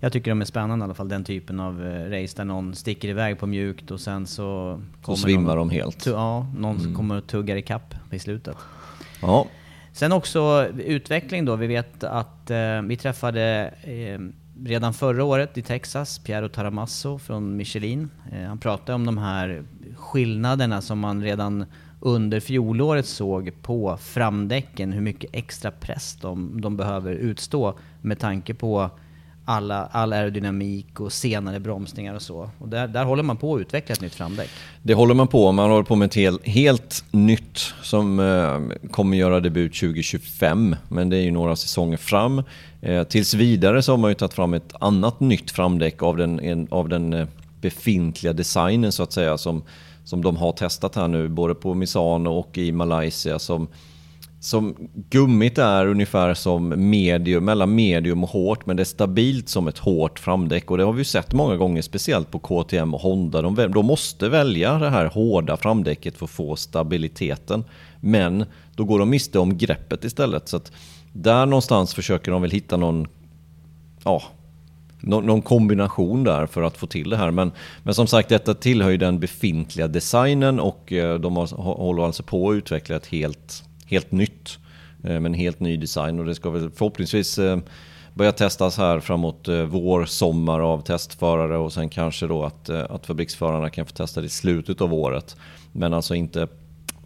Jag 0.00 0.12
tycker 0.12 0.30
de 0.30 0.40
är 0.40 0.44
spännande 0.44 0.82
i 0.82 0.84
alla 0.84 0.94
fall, 0.94 1.08
den 1.08 1.24
typen 1.24 1.60
av 1.60 1.86
eh, 1.86 2.10
race 2.10 2.36
där 2.36 2.44
någon 2.44 2.74
sticker 2.74 3.08
iväg 3.08 3.38
på 3.38 3.46
mjukt 3.46 3.90
och 3.90 4.00
sen 4.00 4.26
så... 4.26 4.80
Så 5.04 5.16
svimmar 5.16 5.56
någon, 5.56 5.68
de 5.68 5.74
helt. 5.74 6.06
Ja, 6.06 6.46
någon 6.56 6.76
mm. 6.76 6.94
kommer 6.94 7.16
och 7.16 7.26
tuggar 7.26 7.56
i 7.56 7.62
kapp 7.62 7.94
i 8.10 8.18
slutet. 8.18 8.56
Ja. 9.22 9.46
Sen 9.92 10.12
också 10.12 10.68
utveckling 10.78 11.44
då. 11.44 11.56
Vi 11.56 11.66
vet 11.66 12.04
att 12.04 12.50
eh, 12.50 12.82
vi 12.82 12.96
träffade 12.96 13.74
eh, 13.82 14.20
redan 14.66 14.94
förra 14.94 15.24
året 15.24 15.58
i 15.58 15.62
Texas 15.62 16.18
Piero 16.18 16.48
Taramasso 16.48 17.18
från 17.18 17.56
Michelin. 17.56 18.10
Eh, 18.32 18.42
han 18.42 18.58
pratade 18.58 18.94
om 18.94 19.06
de 19.06 19.18
här 19.18 19.62
skillnaderna 19.96 20.80
som 20.80 20.98
man 20.98 21.22
redan 21.22 21.64
under 22.00 22.40
fjolåret 22.40 23.06
såg 23.06 23.52
på 23.62 23.96
framdäcken, 23.96 24.92
hur 24.92 25.00
mycket 25.00 25.30
extra 25.32 25.70
press 25.70 26.18
de, 26.20 26.60
de 26.60 26.76
behöver 26.76 27.12
utstå 27.12 27.78
med 28.00 28.18
tanke 28.18 28.54
på 28.54 28.90
alla, 29.48 29.88
all 29.92 30.12
aerodynamik 30.12 31.00
och 31.00 31.12
senare 31.12 31.60
bromsningar 31.60 32.14
och 32.14 32.22
så. 32.22 32.50
Och 32.58 32.68
där, 32.68 32.88
där 32.88 33.04
håller 33.04 33.22
man 33.22 33.36
på 33.36 33.54
att 33.54 33.60
utveckla 33.60 33.92
ett 33.92 34.00
nytt 34.00 34.14
framdäck. 34.14 34.50
Det 34.82 34.94
håller 34.94 35.14
man 35.14 35.28
på 35.28 35.52
Man 35.52 35.70
håller 35.70 35.84
på 35.84 35.96
med 35.96 36.06
ett 36.06 36.14
helt, 36.14 36.46
helt 36.46 37.04
nytt 37.10 37.58
som 37.82 38.20
eh, 38.20 38.88
kommer 38.90 39.16
göra 39.16 39.40
debut 39.40 39.74
2025. 39.74 40.76
Men 40.88 41.10
det 41.10 41.16
är 41.16 41.20
ju 41.20 41.30
några 41.30 41.56
säsonger 41.56 41.96
fram. 41.96 42.42
Eh, 42.80 43.02
tills 43.02 43.34
vidare 43.34 43.82
så 43.82 43.92
har 43.92 43.96
man 43.96 44.10
ju 44.10 44.14
tagit 44.14 44.34
fram 44.34 44.54
ett 44.54 44.74
annat 44.80 45.20
nytt 45.20 45.50
framdäck 45.50 46.02
av 46.02 46.16
den, 46.16 46.40
en, 46.40 46.68
av 46.70 46.88
den 46.88 47.12
eh, 47.12 47.26
befintliga 47.60 48.32
designen 48.32 48.92
så 48.92 49.02
att 49.02 49.12
säga. 49.12 49.38
Som, 49.38 49.62
som 50.04 50.22
de 50.22 50.36
har 50.36 50.52
testat 50.52 50.94
här 50.94 51.08
nu 51.08 51.28
både 51.28 51.54
på 51.54 51.74
Misano 51.74 52.30
och 52.30 52.58
i 52.58 52.72
Malaysia. 52.72 53.38
Som 53.38 53.68
som 54.40 54.76
gummit 55.10 55.58
är 55.58 55.86
ungefär 55.86 56.34
som 56.34 56.90
medium, 56.90 57.44
mellan 57.44 57.74
medium 57.74 58.24
och 58.24 58.30
hårt, 58.30 58.66
men 58.66 58.76
det 58.76 58.82
är 58.82 58.84
stabilt 58.84 59.48
som 59.48 59.68
ett 59.68 59.78
hårt 59.78 60.18
framdäck. 60.18 60.70
Och 60.70 60.78
det 60.78 60.84
har 60.84 60.92
vi 60.92 61.04
sett 61.04 61.32
många 61.32 61.56
gånger, 61.56 61.82
speciellt 61.82 62.30
på 62.30 62.38
KTM 62.38 62.94
och 62.94 63.00
Honda. 63.00 63.42
De, 63.42 63.54
de 63.54 63.86
måste 63.86 64.28
välja 64.28 64.78
det 64.78 64.90
här 64.90 65.06
hårda 65.06 65.56
framdäcket 65.56 66.16
för 66.16 66.24
att 66.24 66.30
få 66.30 66.56
stabiliteten. 66.56 67.64
Men 68.00 68.44
då 68.74 68.84
går 68.84 68.98
de 68.98 69.10
miste 69.10 69.38
om 69.38 69.58
greppet 69.58 70.04
istället. 70.04 70.48
Så 70.48 70.56
att 70.56 70.72
där 71.12 71.46
någonstans 71.46 71.94
försöker 71.94 72.32
de 72.32 72.42
väl 72.42 72.50
hitta 72.50 72.76
någon, 72.76 73.06
ja, 74.04 74.22
någon 75.00 75.42
kombination 75.42 76.24
där 76.24 76.46
för 76.46 76.62
att 76.62 76.76
få 76.76 76.86
till 76.86 77.10
det 77.10 77.16
här. 77.16 77.30
Men, 77.30 77.52
men 77.82 77.94
som 77.94 78.06
sagt, 78.06 78.28
detta 78.28 78.54
tillhör 78.54 78.90
ju 78.90 78.96
den 78.96 79.18
befintliga 79.18 79.88
designen 79.88 80.60
och 80.60 80.92
eh, 80.92 81.18
de 81.20 81.36
har, 81.36 81.46
håller 81.56 82.02
alltså 82.02 82.22
på 82.22 82.50
att 82.50 82.54
utveckla 82.54 82.96
ett 82.96 83.06
helt 83.06 83.67
helt 83.88 84.12
nytt. 84.12 84.58
Eh, 85.04 85.20
med 85.20 85.26
en 85.26 85.34
helt 85.34 85.60
ny 85.60 85.76
design 85.76 86.18
och 86.18 86.24
det 86.24 86.34
ska 86.34 86.50
väl 86.50 86.70
förhoppningsvis 86.70 87.38
eh, 87.38 87.58
börja 88.14 88.32
testas 88.32 88.78
här 88.78 89.00
framåt 89.00 89.48
eh, 89.48 89.62
vår, 89.62 90.04
sommar 90.04 90.60
av 90.60 90.80
testförare 90.80 91.56
och 91.56 91.72
sen 91.72 91.88
kanske 91.88 92.26
då 92.26 92.44
att, 92.44 92.68
eh, 92.68 92.84
att 92.90 93.06
fabriksförarna 93.06 93.70
kan 93.70 93.86
få 93.86 93.92
testa 93.92 94.20
det 94.20 94.26
i 94.26 94.30
slutet 94.30 94.80
av 94.80 94.94
året. 94.94 95.36
Men 95.72 95.94
alltså 95.94 96.14
inte 96.14 96.48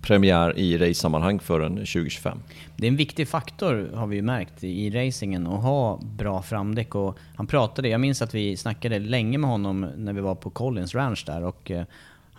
premiär 0.02 0.58
i 0.58 0.78
race-sammanhang 0.78 1.38
förrän 1.38 1.74
2025. 1.74 2.38
Det 2.76 2.86
är 2.86 2.88
en 2.88 2.96
viktig 2.96 3.28
faktor 3.28 3.90
har 3.94 4.06
vi 4.06 4.16
ju 4.16 4.22
märkt 4.22 4.64
i 4.64 4.90
racingen 4.90 5.46
att 5.46 5.62
ha 5.62 6.00
bra 6.02 6.42
framdäck. 6.42 6.94
Och 6.94 7.18
han 7.34 7.46
pratade, 7.46 7.88
jag 7.88 8.00
minns 8.00 8.22
att 8.22 8.34
vi 8.34 8.56
snackade 8.56 8.98
länge 8.98 9.38
med 9.38 9.50
honom 9.50 9.80
när 9.96 10.12
vi 10.12 10.20
var 10.20 10.34
på 10.34 10.50
Collins 10.50 10.94
Ranch 10.94 11.24
där 11.26 11.44
och 11.44 11.70
eh, 11.70 11.84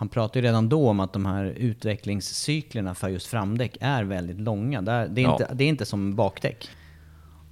han 0.04 0.08
pratade 0.08 0.38
ju 0.38 0.46
redan 0.46 0.68
då 0.68 0.88
om 0.88 1.00
att 1.00 1.12
de 1.12 1.26
här 1.26 1.44
utvecklingscyklerna 1.44 2.94
för 2.94 3.08
just 3.08 3.26
framdäck 3.26 3.76
är 3.80 4.04
väldigt 4.04 4.40
långa. 4.40 4.82
Det 4.82 4.92
är, 4.92 5.18
inte, 5.18 5.46
ja. 5.48 5.54
det 5.54 5.64
är 5.64 5.68
inte 5.68 5.84
som 5.84 6.14
bakdäck. 6.14 6.68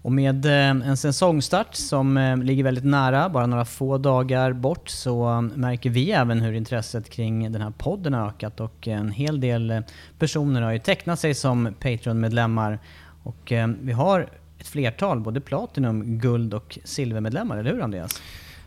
Och 0.02 0.12
med 0.12 0.46
eh, 0.46 0.88
en 0.88 0.96
säsongstart 0.96 1.74
som 1.74 2.16
eh, 2.16 2.36
ligger 2.36 2.64
väldigt 2.64 2.84
nära, 2.84 3.28
bara 3.28 3.46
några 3.46 3.64
få 3.64 3.98
dagar 3.98 4.52
bort, 4.52 4.88
så 4.88 5.40
märker 5.54 5.90
vi 5.90 6.10
även 6.10 6.40
hur 6.40 6.52
intresset 6.52 7.10
kring 7.10 7.52
den 7.52 7.62
här 7.62 7.70
podden 7.70 8.14
har 8.14 8.28
ökat 8.28 8.60
och 8.60 8.88
en 8.88 9.10
hel 9.10 9.40
del 9.40 9.70
eh, 9.70 9.80
personer 10.18 10.62
har 10.62 10.72
ju 10.72 10.78
tecknat 10.78 11.20
sig 11.20 11.34
som 11.34 11.74
Patreon-medlemmar. 11.80 12.78
Och 13.22 13.52
vi 13.80 13.92
har 13.92 14.28
ett 14.58 14.66
flertal, 14.66 15.20
både 15.20 15.40
Platinum, 15.40 16.18
Guld 16.18 16.54
och 16.54 16.78
Silvermedlemmar, 16.84 17.56
eller 17.56 17.72
hur 17.72 17.82
Andreas? 17.82 18.20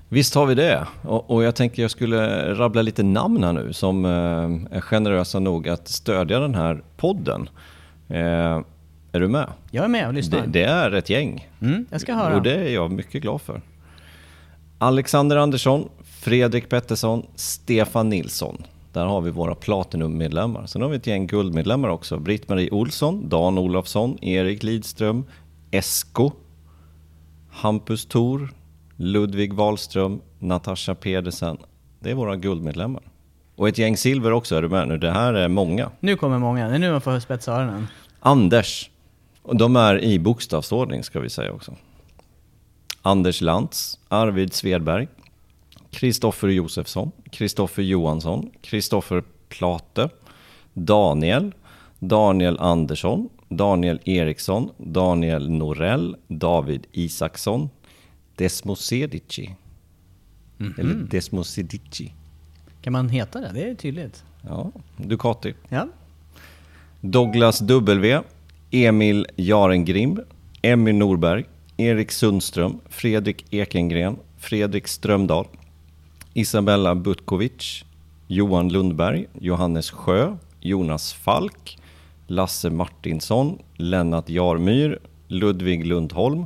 Visst 0.10 0.36
har 0.36 0.46
vi 0.46 0.56
det. 0.56 0.88
Och, 1.02 1.32
och, 1.32 1.44
jag 1.44 1.56
tänkte 1.56 1.82
jag 1.82 1.92
skulle 1.92 2.54
rabbla 2.54 2.82
lite 2.82 3.04
namn 3.04 3.44
här 3.44 3.54
nu 3.54 3.74
som 3.74 4.06
eh, 4.06 4.78
är 4.78 4.82
generösa 4.82 5.40
nog 5.40 5.70
att 5.70 5.88
stödja 5.88 6.40
den 6.40 6.56
här 6.56 6.84
podden. 6.98 7.50
Eh, 8.10 8.62
är 9.12 9.20
du 9.20 9.28
med? 9.28 9.50
Jag 9.72 9.84
är 9.84 9.90
med 9.90 10.08
och 10.08 10.14
lyssnar. 10.14 10.42
Det, 10.42 10.48
det 10.48 10.64
är 10.64 10.92
ett 10.92 11.10
gäng. 11.10 11.50
Mm, 11.62 11.86
jag 11.92 12.02
ska 12.02 12.14
höra. 12.14 12.36
Och 12.36 12.42
det 12.42 12.56
är 12.56 12.74
jag 12.74 12.92
mycket 12.92 13.22
glad 13.22 13.42
för. 13.42 13.62
Alexander 14.78 15.38
Andersson, 15.38 15.90
Fredrik 16.04 16.70
Pettersson, 16.70 17.26
Stefan 17.36 18.10
Nilsson. 18.10 18.64
Där 18.94 19.06
har 19.06 19.22
vi 19.22 19.32
våra 19.32 19.56
Platinum-medlemmar. 19.56 20.66
Sen 20.66 20.82
har 20.82 20.90
vi 20.90 20.96
ett 20.98 21.08
gäng 21.08 21.28
guldmedlemmar 21.28 21.90
också. 21.90 22.20
Britt-Marie 22.20 22.70
Olsson, 22.72 23.30
Dan 23.30 23.58
Olofsson, 23.58 24.24
Erik 24.24 24.64
Lidström, 24.64 25.24
Esko, 25.72 26.32
Hampus 27.50 28.06
Thor, 28.06 28.54
Ludvig 28.96 29.54
Wahlström, 29.54 30.22
Natasha 30.40 30.96
Pedersen. 30.96 31.58
Det 32.00 32.12
är 32.12 32.16
våra 32.16 32.36
guldmedlemmar. 32.36 33.04
Och 33.56 33.68
ett 33.70 33.78
gäng 33.78 33.98
silver 33.98 34.32
också, 34.32 34.56
är 34.56 34.62
du 34.62 34.70
med 34.70 34.88
nu? 34.88 34.98
Det 34.98 35.12
här 35.12 35.34
är 35.34 35.48
många. 35.48 35.92
Nu 36.00 36.16
kommer 36.16 36.40
många, 36.40 36.68
det 36.68 36.76
är 36.76 36.80
nu 36.80 36.92
man 36.92 37.02
får 37.02 37.20
spetsa 37.20 37.54
öronen. 37.54 37.88
Anders. 38.20 38.90
Och 39.42 39.56
de 39.56 39.76
är 39.76 40.04
i 40.04 40.20
bokstavsordning 40.20 41.04
ska 41.04 41.20
vi 41.20 41.30
säga 41.30 41.52
också. 41.52 41.76
Anders 43.02 43.42
Lantz, 43.42 44.00
Arvid 44.08 44.54
Svedberg, 44.54 45.08
Kristoffer 45.92 46.48
Josefsson, 46.48 47.12
Kristoffer 47.32 47.84
Johansson, 47.84 48.52
Kristoffer 48.62 49.24
Plate, 49.50 50.10
Daniel, 50.74 51.54
Daniel 52.00 52.60
Andersson, 52.60 53.30
Daniel 53.50 54.00
Eriksson, 54.06 54.70
Daniel 54.78 55.50
Norell, 55.50 56.16
David 56.28 56.88
Isaksson, 56.92 57.70
Desmosedici. 58.36 59.56
Mm 60.60 60.74
-hmm. 60.74 60.80
Eller 60.80 60.96
Desmosedici. 60.96 62.14
Kan 62.82 62.94
man 62.94 63.10
heta 63.10 63.42
det? 63.42 63.52
Det 63.54 63.70
är 63.70 63.76
tydligt. 63.76 64.24
Ja, 64.42 64.72
Ducati. 64.98 65.54
Ja. 65.70 65.88
Douglas 67.02 67.62
W, 67.62 68.22
Emil 68.72 69.28
Jarengrim, 69.36 70.20
Emmy 70.62 70.94
Norberg, 70.94 71.46
Erik 71.78 72.12
Sundström, 72.12 72.80
Fredrik 72.90 73.46
Ekengren, 73.54 74.18
Fredrik 74.38 74.88
Strömdahl, 74.88 75.46
Isabella 76.34 76.96
Butkovic, 76.96 77.86
Johan 78.28 78.70
Lundberg, 78.70 79.28
Johannes 79.40 79.92
Sjö, 79.92 80.38
Jonas 80.62 81.14
Falk, 81.14 81.78
Lasse 82.28 82.70
Martinsson, 82.70 83.58
Lennart 83.78 84.30
Jarmyr, 84.30 85.00
Ludvig 85.28 85.86
Lundholm, 85.86 86.46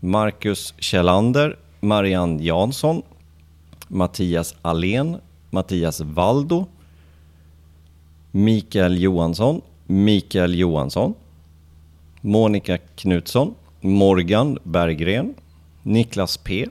Marcus 0.00 0.74
Kjellander, 0.78 1.56
Marianne 1.80 2.38
Jansson, 2.42 3.02
Mattias 3.88 4.54
Alén, 4.62 5.20
Mattias 5.50 6.00
Valdo, 6.00 6.68
Mikael 8.32 8.96
Johansson, 8.98 9.62
Mikael 9.86 10.54
Johansson, 10.54 11.14
Monica 12.20 12.78
Knutsson, 12.96 13.54
Morgan 13.80 14.58
Berggren, 14.64 15.34
Niklas 15.82 16.36
P, 16.36 16.66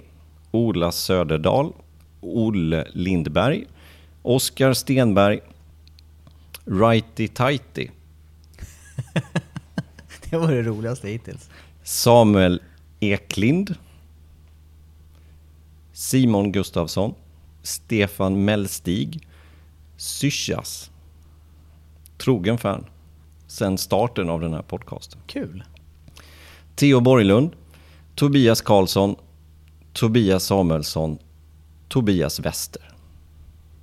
Ola 0.52 0.92
Söderdal, 0.92 1.74
Olle 2.22 2.86
Lindberg, 2.94 3.68
Oskar 4.24 4.74
Stenberg, 4.74 5.42
Righty 6.66 7.28
Tighty. 7.34 7.90
det 10.30 10.38
var 10.38 10.52
det 10.52 10.62
roligaste 10.64 11.08
hittills. 11.08 11.50
Samuel 11.84 12.60
Eklind, 13.00 13.76
Simon 15.92 16.52
Gustafsson, 16.52 17.14
Stefan 17.62 18.46
Mellstig, 18.46 19.28
Syschas, 19.98 20.92
trogen 22.18 22.58
fan, 22.58 22.86
sen 23.48 23.78
starten 23.78 24.30
av 24.30 24.42
den 24.42 24.54
här 24.54 24.62
podcasten. 24.62 25.20
Kul. 25.28 25.64
Theo 26.76 27.00
Borglund, 27.00 27.52
Tobias 28.16 28.62
Karlsson, 28.62 29.16
Tobias 29.94 30.44
Samuelsson, 30.44 31.18
Tobias 31.88 32.40
Wester. 32.40 32.92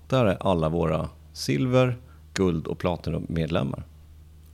Där 0.09 0.25
är 0.25 0.37
alla 0.41 0.69
våra 0.69 1.09
silver, 1.33 1.99
guld 2.35 2.67
och 2.67 2.79
platinum-medlemmar. 2.79 3.85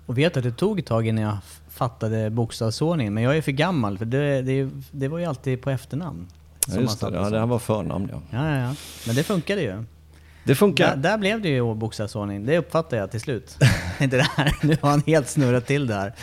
Och 0.06 0.18
vet 0.18 0.36
att 0.36 0.42
det 0.42 0.52
tog 0.52 0.78
ett 0.78 0.86
tag 0.86 1.06
innan 1.06 1.24
jag 1.24 1.38
fattade 1.80 2.30
bokstavsordningen, 2.30 3.14
men 3.14 3.22
jag 3.22 3.36
är 3.36 3.42
för 3.42 3.52
gammal 3.52 3.98
för 3.98 4.04
det, 4.04 4.42
det, 4.42 4.70
det 4.90 5.08
var 5.08 5.18
ju 5.18 5.24
alltid 5.24 5.62
på 5.62 5.70
efternamn. 5.70 6.26
Ja, 6.68 6.80
just 6.80 7.00
det. 7.00 7.10
Ja, 7.12 7.30
det 7.30 7.38
här 7.38 7.46
var 7.46 7.58
förnamn 7.58 8.08
ja. 8.12 8.20
ja. 8.30 8.50
Ja, 8.50 8.58
ja, 8.58 8.74
Men 9.06 9.16
det 9.16 9.22
funkade 9.22 9.62
ju. 9.62 9.84
Det 10.44 10.54
funkar. 10.54 10.96
Där, 10.96 10.96
där 10.96 11.18
blev 11.18 11.42
det 11.42 11.48
ju 11.48 11.74
bokstavsordning. 11.74 12.46
Det 12.46 12.58
uppfattar 12.58 12.96
jag 12.96 13.10
till 13.10 13.20
slut. 13.20 13.56
Inte 14.00 14.16
det 14.16 14.28
här. 14.36 14.56
Nu 14.62 14.76
har 14.82 14.90
han 14.90 15.02
helt 15.06 15.28
snurrat 15.28 15.66
till 15.66 15.86
det 15.86 15.94
här. 15.94 16.14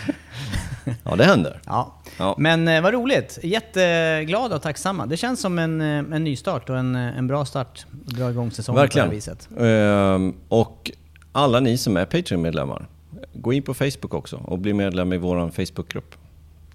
ja, 1.04 1.16
det 1.16 1.24
händer. 1.24 1.62
Ja. 1.66 1.96
ja. 2.18 2.36
Men 2.38 2.68
eh, 2.68 2.82
vad 2.82 2.94
roligt. 2.94 3.40
Jätteglada 3.44 4.56
och 4.56 4.62
tacksamma. 4.62 5.06
Det 5.06 5.18
känns 5.18 5.42
som 5.42 5.60
en, 5.60 5.82
eh, 5.82 6.16
en 6.16 6.24
nystart 6.24 6.70
och 6.70 6.78
en, 6.78 6.96
eh, 6.96 7.18
en 7.18 7.28
bra 7.28 7.46
start 7.46 7.86
att 8.08 8.16
dra 8.16 8.30
igång 8.30 8.52
säsongen 8.52 8.82
Verkligen. 8.82 9.08
på 9.08 9.16
det 9.16 9.26
här 9.26 9.36
viset. 9.36 9.50
Ehm, 9.60 10.34
och 10.50 10.92
alla 11.32 11.60
ni 11.60 11.78
som 11.78 11.98
är 11.98 12.06
Patreon-medlemmar, 12.06 12.88
gå 13.34 13.54
in 13.54 13.64
på 13.64 13.74
Facebook 13.74 14.14
också 14.14 14.38
och 14.38 14.60
bli 14.60 14.74
medlem 14.74 15.14
i 15.14 15.18
vår 15.18 15.50
Facebookgrupp. 15.50 16.16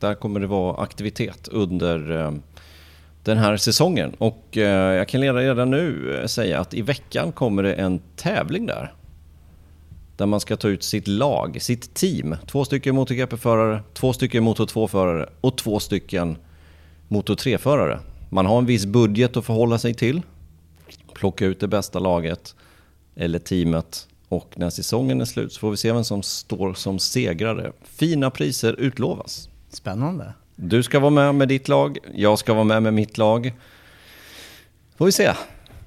Där 0.01 0.15
kommer 0.15 0.41
det 0.41 0.47
vara 0.47 0.83
aktivitet 0.83 1.49
under 1.49 2.21
eh, 2.21 2.33
den 3.25 3.39
här 3.39 3.57
säsongen. 3.57 4.15
Och 4.19 4.57
eh, 4.57 4.95
jag 4.95 5.09
kan 5.09 5.35
redan 5.35 5.71
nu 5.71 6.15
eh, 6.21 6.27
säga 6.27 6.61
att 6.61 6.75
i 6.75 6.83
veckan 6.83 7.33
kommer 7.33 7.63
det 7.63 7.75
en 7.75 8.01
tävling 8.17 8.67
där. 8.67 8.93
Där 10.17 10.27
man 10.27 10.41
ska 10.41 10.57
ta 10.57 10.69
ut 10.69 10.83
sitt 10.83 11.09
lag, 11.09 11.63
sitt 11.63 11.95
team. 11.95 12.37
Två 12.47 12.65
stycken 12.65 12.95
MotoGP-förare, 12.95 13.83
två 13.95 14.13
stycken 14.13 14.45
Moto 14.45 14.65
2-förare 14.65 15.29
och 15.41 15.59
två 15.59 15.81
stycken 15.81 16.37
Moto 17.09 17.35
3-förare. 17.35 17.99
Man 18.31 18.47
har 18.47 18.59
en 18.59 18.67
viss 18.67 18.87
budget 18.87 19.37
att 19.37 19.45
förhålla 19.45 19.79
sig 19.79 19.95
till. 19.95 20.23
Plocka 21.15 21.47
ut 21.47 21.61
det 21.61 21.69
bästa 21.69 21.99
laget 21.99 22.55
eller 23.15 23.39
teamet 23.39 24.09
och 24.33 24.53
när 24.57 24.71
säsongen 24.71 25.21
är 25.21 25.25
slut 25.25 25.53
så 25.53 25.61
får 25.61 25.71
vi 25.71 25.77
se 25.77 25.93
vem 25.93 26.05
som 26.05 26.23
står 26.23 26.75
som 26.75 26.99
segrare. 26.99 27.73
Fina 27.83 28.31
priser 28.31 28.81
utlovas. 28.81 29.49
Spännande. 29.69 30.33
Du 30.57 30.83
ska 30.83 31.01
vara 31.01 31.11
med 31.11 31.35
med 31.35 31.49
ditt 31.49 31.69
lag, 31.69 31.99
jag 32.15 32.39
ska 32.39 32.55
vara 32.55 32.65
med 32.65 32.83
med 32.83 32.95
mitt 32.95 33.19
lag. 33.19 33.53
Får 34.97 35.07
vi 35.07 35.13
se 35.13 35.33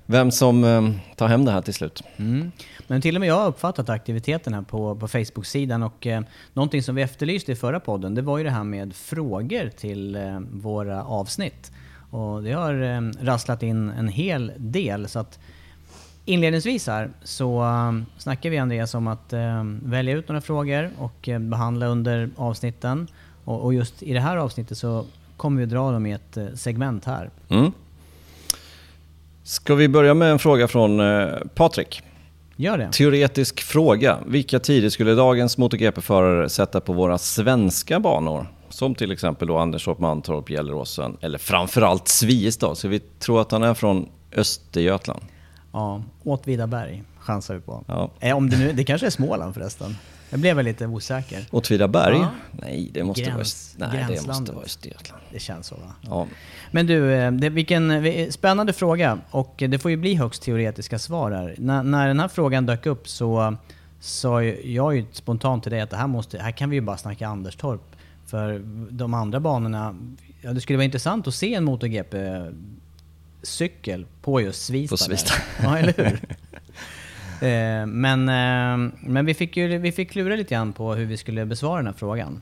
vem 0.05 0.31
som 0.31 0.63
eh, 0.63 0.91
tar 1.15 1.27
hem 1.27 1.45
det 1.45 1.51
här 1.51 1.61
till 1.61 1.73
slut. 1.73 2.03
Mm. 2.17 2.51
Men 2.87 3.01
till 3.01 3.15
och 3.15 3.19
med 3.19 3.29
jag 3.29 3.35
har 3.35 3.47
uppfattat 3.47 3.89
aktiviteten 3.89 4.53
här 4.53 4.61
på, 4.61 4.95
på 4.95 5.07
Facebook-sidan 5.07 5.83
och 5.83 6.07
eh, 6.07 6.21
någonting 6.53 6.83
som 6.83 6.95
vi 6.95 7.01
efterlyste 7.01 7.51
i 7.51 7.55
förra 7.55 7.79
podden 7.79 8.15
det 8.15 8.21
var 8.21 8.37
ju 8.37 8.43
det 8.43 8.49
här 8.49 8.63
med 8.63 8.95
frågor 8.95 9.69
till 9.69 10.15
eh, 10.15 10.39
våra 10.51 11.03
avsnitt. 11.03 11.71
Och 12.09 12.43
det 12.43 12.51
har 12.51 12.81
eh, 12.81 13.01
rasslat 13.25 13.63
in 13.63 13.89
en 13.89 14.07
hel 14.07 14.51
del 14.57 15.07
så 15.07 15.19
att 15.19 15.39
Inledningsvis 16.27 16.87
här 16.87 17.09
så 17.23 17.63
um, 17.63 18.05
snackar 18.17 18.49
vi 18.49 18.57
Andreas 18.57 18.93
om 18.95 19.07
att 19.07 19.33
um, 19.33 19.81
välja 19.85 20.15
ut 20.15 20.27
några 20.27 20.41
frågor 20.41 20.91
och 20.97 21.27
uh, 21.27 21.39
behandla 21.39 21.87
under 21.87 22.29
avsnitten. 22.35 23.07
Och, 23.43 23.73
just 23.73 24.03
i 24.03 24.13
det 24.13 24.19
här 24.19 24.37
avsnittet 24.37 24.77
så 24.77 25.05
kommer 25.37 25.61
vi 25.61 25.65
dra 25.65 25.91
dem 25.91 26.05
i 26.05 26.11
ett 26.11 26.37
uh, 26.37 26.45
segment 26.55 27.05
här. 27.05 27.29
Mm. 27.49 27.71
Ska 29.43 29.75
vi 29.75 29.87
börja 29.87 30.13
med 30.13 30.31
en 30.31 30.39
fråga 30.39 30.67
från 30.67 30.99
uh, 30.99 31.35
Patrik? 31.55 32.01
Gör 32.55 32.77
det. 32.77 32.91
Teoretisk 32.91 33.61
fråga. 33.61 34.17
Vilka 34.27 34.59
tider 34.59 34.89
skulle 34.89 35.13
dagens 35.13 35.57
MotoGP-förare 35.57 36.49
sätta 36.49 36.81
på 36.81 36.93
våra 36.93 37.17
svenska 37.17 37.99
banor? 37.99 38.47
Som 38.69 38.95
till 38.95 39.11
exempel 39.11 39.47
då 39.47 39.57
Anderstorp, 39.57 39.99
Mantorp, 39.99 40.49
Gelleråsen 40.49 41.17
eller 41.21 41.37
framförallt 41.37 42.07
Sviestad. 42.07 42.75
Så 42.75 42.87
vi 42.87 42.99
tror 42.99 43.41
att 43.41 43.51
han 43.51 43.63
är 43.63 43.73
från 43.73 44.09
Östergötland. 44.35 45.21
Ja, 45.75 46.01
Åtvidaberg 46.23 47.03
chansar 47.19 47.55
vi 47.55 47.61
på. 47.61 47.83
Ja. 47.87 48.11
Eh, 48.19 48.37
om 48.37 48.49
det, 48.49 48.57
nu, 48.57 48.73
det 48.73 48.83
kanske 48.83 49.07
är 49.07 49.11
Småland 49.11 49.53
förresten. 49.53 49.95
Jag 50.29 50.39
blev 50.39 50.55
väl 50.55 50.65
lite 50.65 50.87
osäker. 50.87 51.45
Åtvidaberg? 51.51 52.17
Ja. 52.17 52.29
Nej, 52.51 52.89
det 52.93 53.03
måste, 53.03 53.21
Gräns, 53.21 53.75
vara, 53.79 53.91
nej 53.91 54.05
det 54.09 54.27
måste 54.27 54.51
vara 54.51 54.65
Östergötland. 54.65 55.23
Det 55.31 55.39
känns 55.39 55.67
så 55.67 55.75
va? 55.75 55.93
Ja. 56.01 56.27
Men 56.71 56.87
du, 56.87 57.13
eh, 57.13 57.31
det, 57.31 57.49
vilken 57.49 58.03
spännande 58.31 58.73
fråga. 58.73 59.19
Och 59.31 59.63
det 59.69 59.79
får 59.79 59.91
ju 59.91 59.97
bli 59.97 60.15
högst 60.15 60.43
teoretiska 60.43 60.99
svar 60.99 61.31
här. 61.31 61.55
När, 61.57 61.83
när 61.83 62.07
den 62.07 62.19
här 62.19 62.27
frågan 62.27 62.65
dök 62.65 62.85
upp 62.85 63.09
så 63.09 63.55
sa 63.99 64.43
jag 64.43 64.95
ju 64.95 65.05
spontant 65.11 65.63
till 65.63 65.71
dig 65.71 65.81
att 65.81 65.89
det 65.89 65.97
här, 65.97 66.07
måste, 66.07 66.39
här 66.39 66.51
kan 66.51 66.69
vi 66.69 66.75
ju 66.75 66.81
bara 66.81 66.97
snacka 66.97 67.27
Anderstorp. 67.27 67.81
För 68.25 68.59
de 68.89 69.13
andra 69.13 69.39
banorna, 69.39 69.95
ja 70.41 70.53
det 70.53 70.61
skulle 70.61 70.77
vara 70.77 70.85
intressant 70.85 71.27
att 71.27 71.35
se 71.35 71.53
en 71.53 71.63
MotoGP-cykel 73.45 74.05
på 74.21 74.41
just 74.41 74.65
Svista. 74.65 74.93
På 74.93 74.97
Svista. 74.97 75.33
Ja, 75.63 75.77
eller 75.77 75.93
hur? 75.93 76.19
Eh, 77.41 77.85
men 77.85 78.29
eh, 78.29 78.91
men 79.01 79.25
vi, 79.25 79.33
fick 79.33 79.57
ju, 79.57 79.77
vi 79.77 79.91
fick 79.91 80.11
klura 80.11 80.35
lite 80.35 80.53
grann 80.53 80.73
på 80.73 80.93
hur 80.93 81.05
vi 81.05 81.17
skulle 81.17 81.45
besvara 81.45 81.77
den 81.77 81.85
här 81.85 81.93
frågan. 81.93 82.41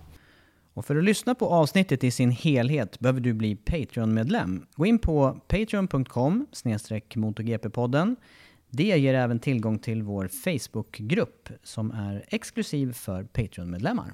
Och 0.74 0.86
för 0.86 0.96
att 0.96 1.04
lyssna 1.04 1.36
på 1.36 1.50
avsnittet 1.50 2.04
i 2.04 2.12
sin 2.12 2.32
helhet 2.32 3.00
behöver 3.00 3.20
du 3.20 3.34
bli 3.34 3.56
Patreon-medlem. 3.56 4.66
Gå 4.76 4.86
in 4.86 5.00
på 5.00 5.42
patreon.com 5.48 6.48
MotoGP-podden. 7.16 8.16
Det 8.70 8.84
ger 8.84 9.14
även 9.14 9.40
tillgång 9.40 9.80
till 9.80 10.04
vår 10.04 10.28
Facebook-grupp 10.28 11.50
som 11.64 11.92
är 11.92 12.26
exklusiv 12.28 12.94
för 12.94 13.24
Patreon-medlemmar. 13.24 14.14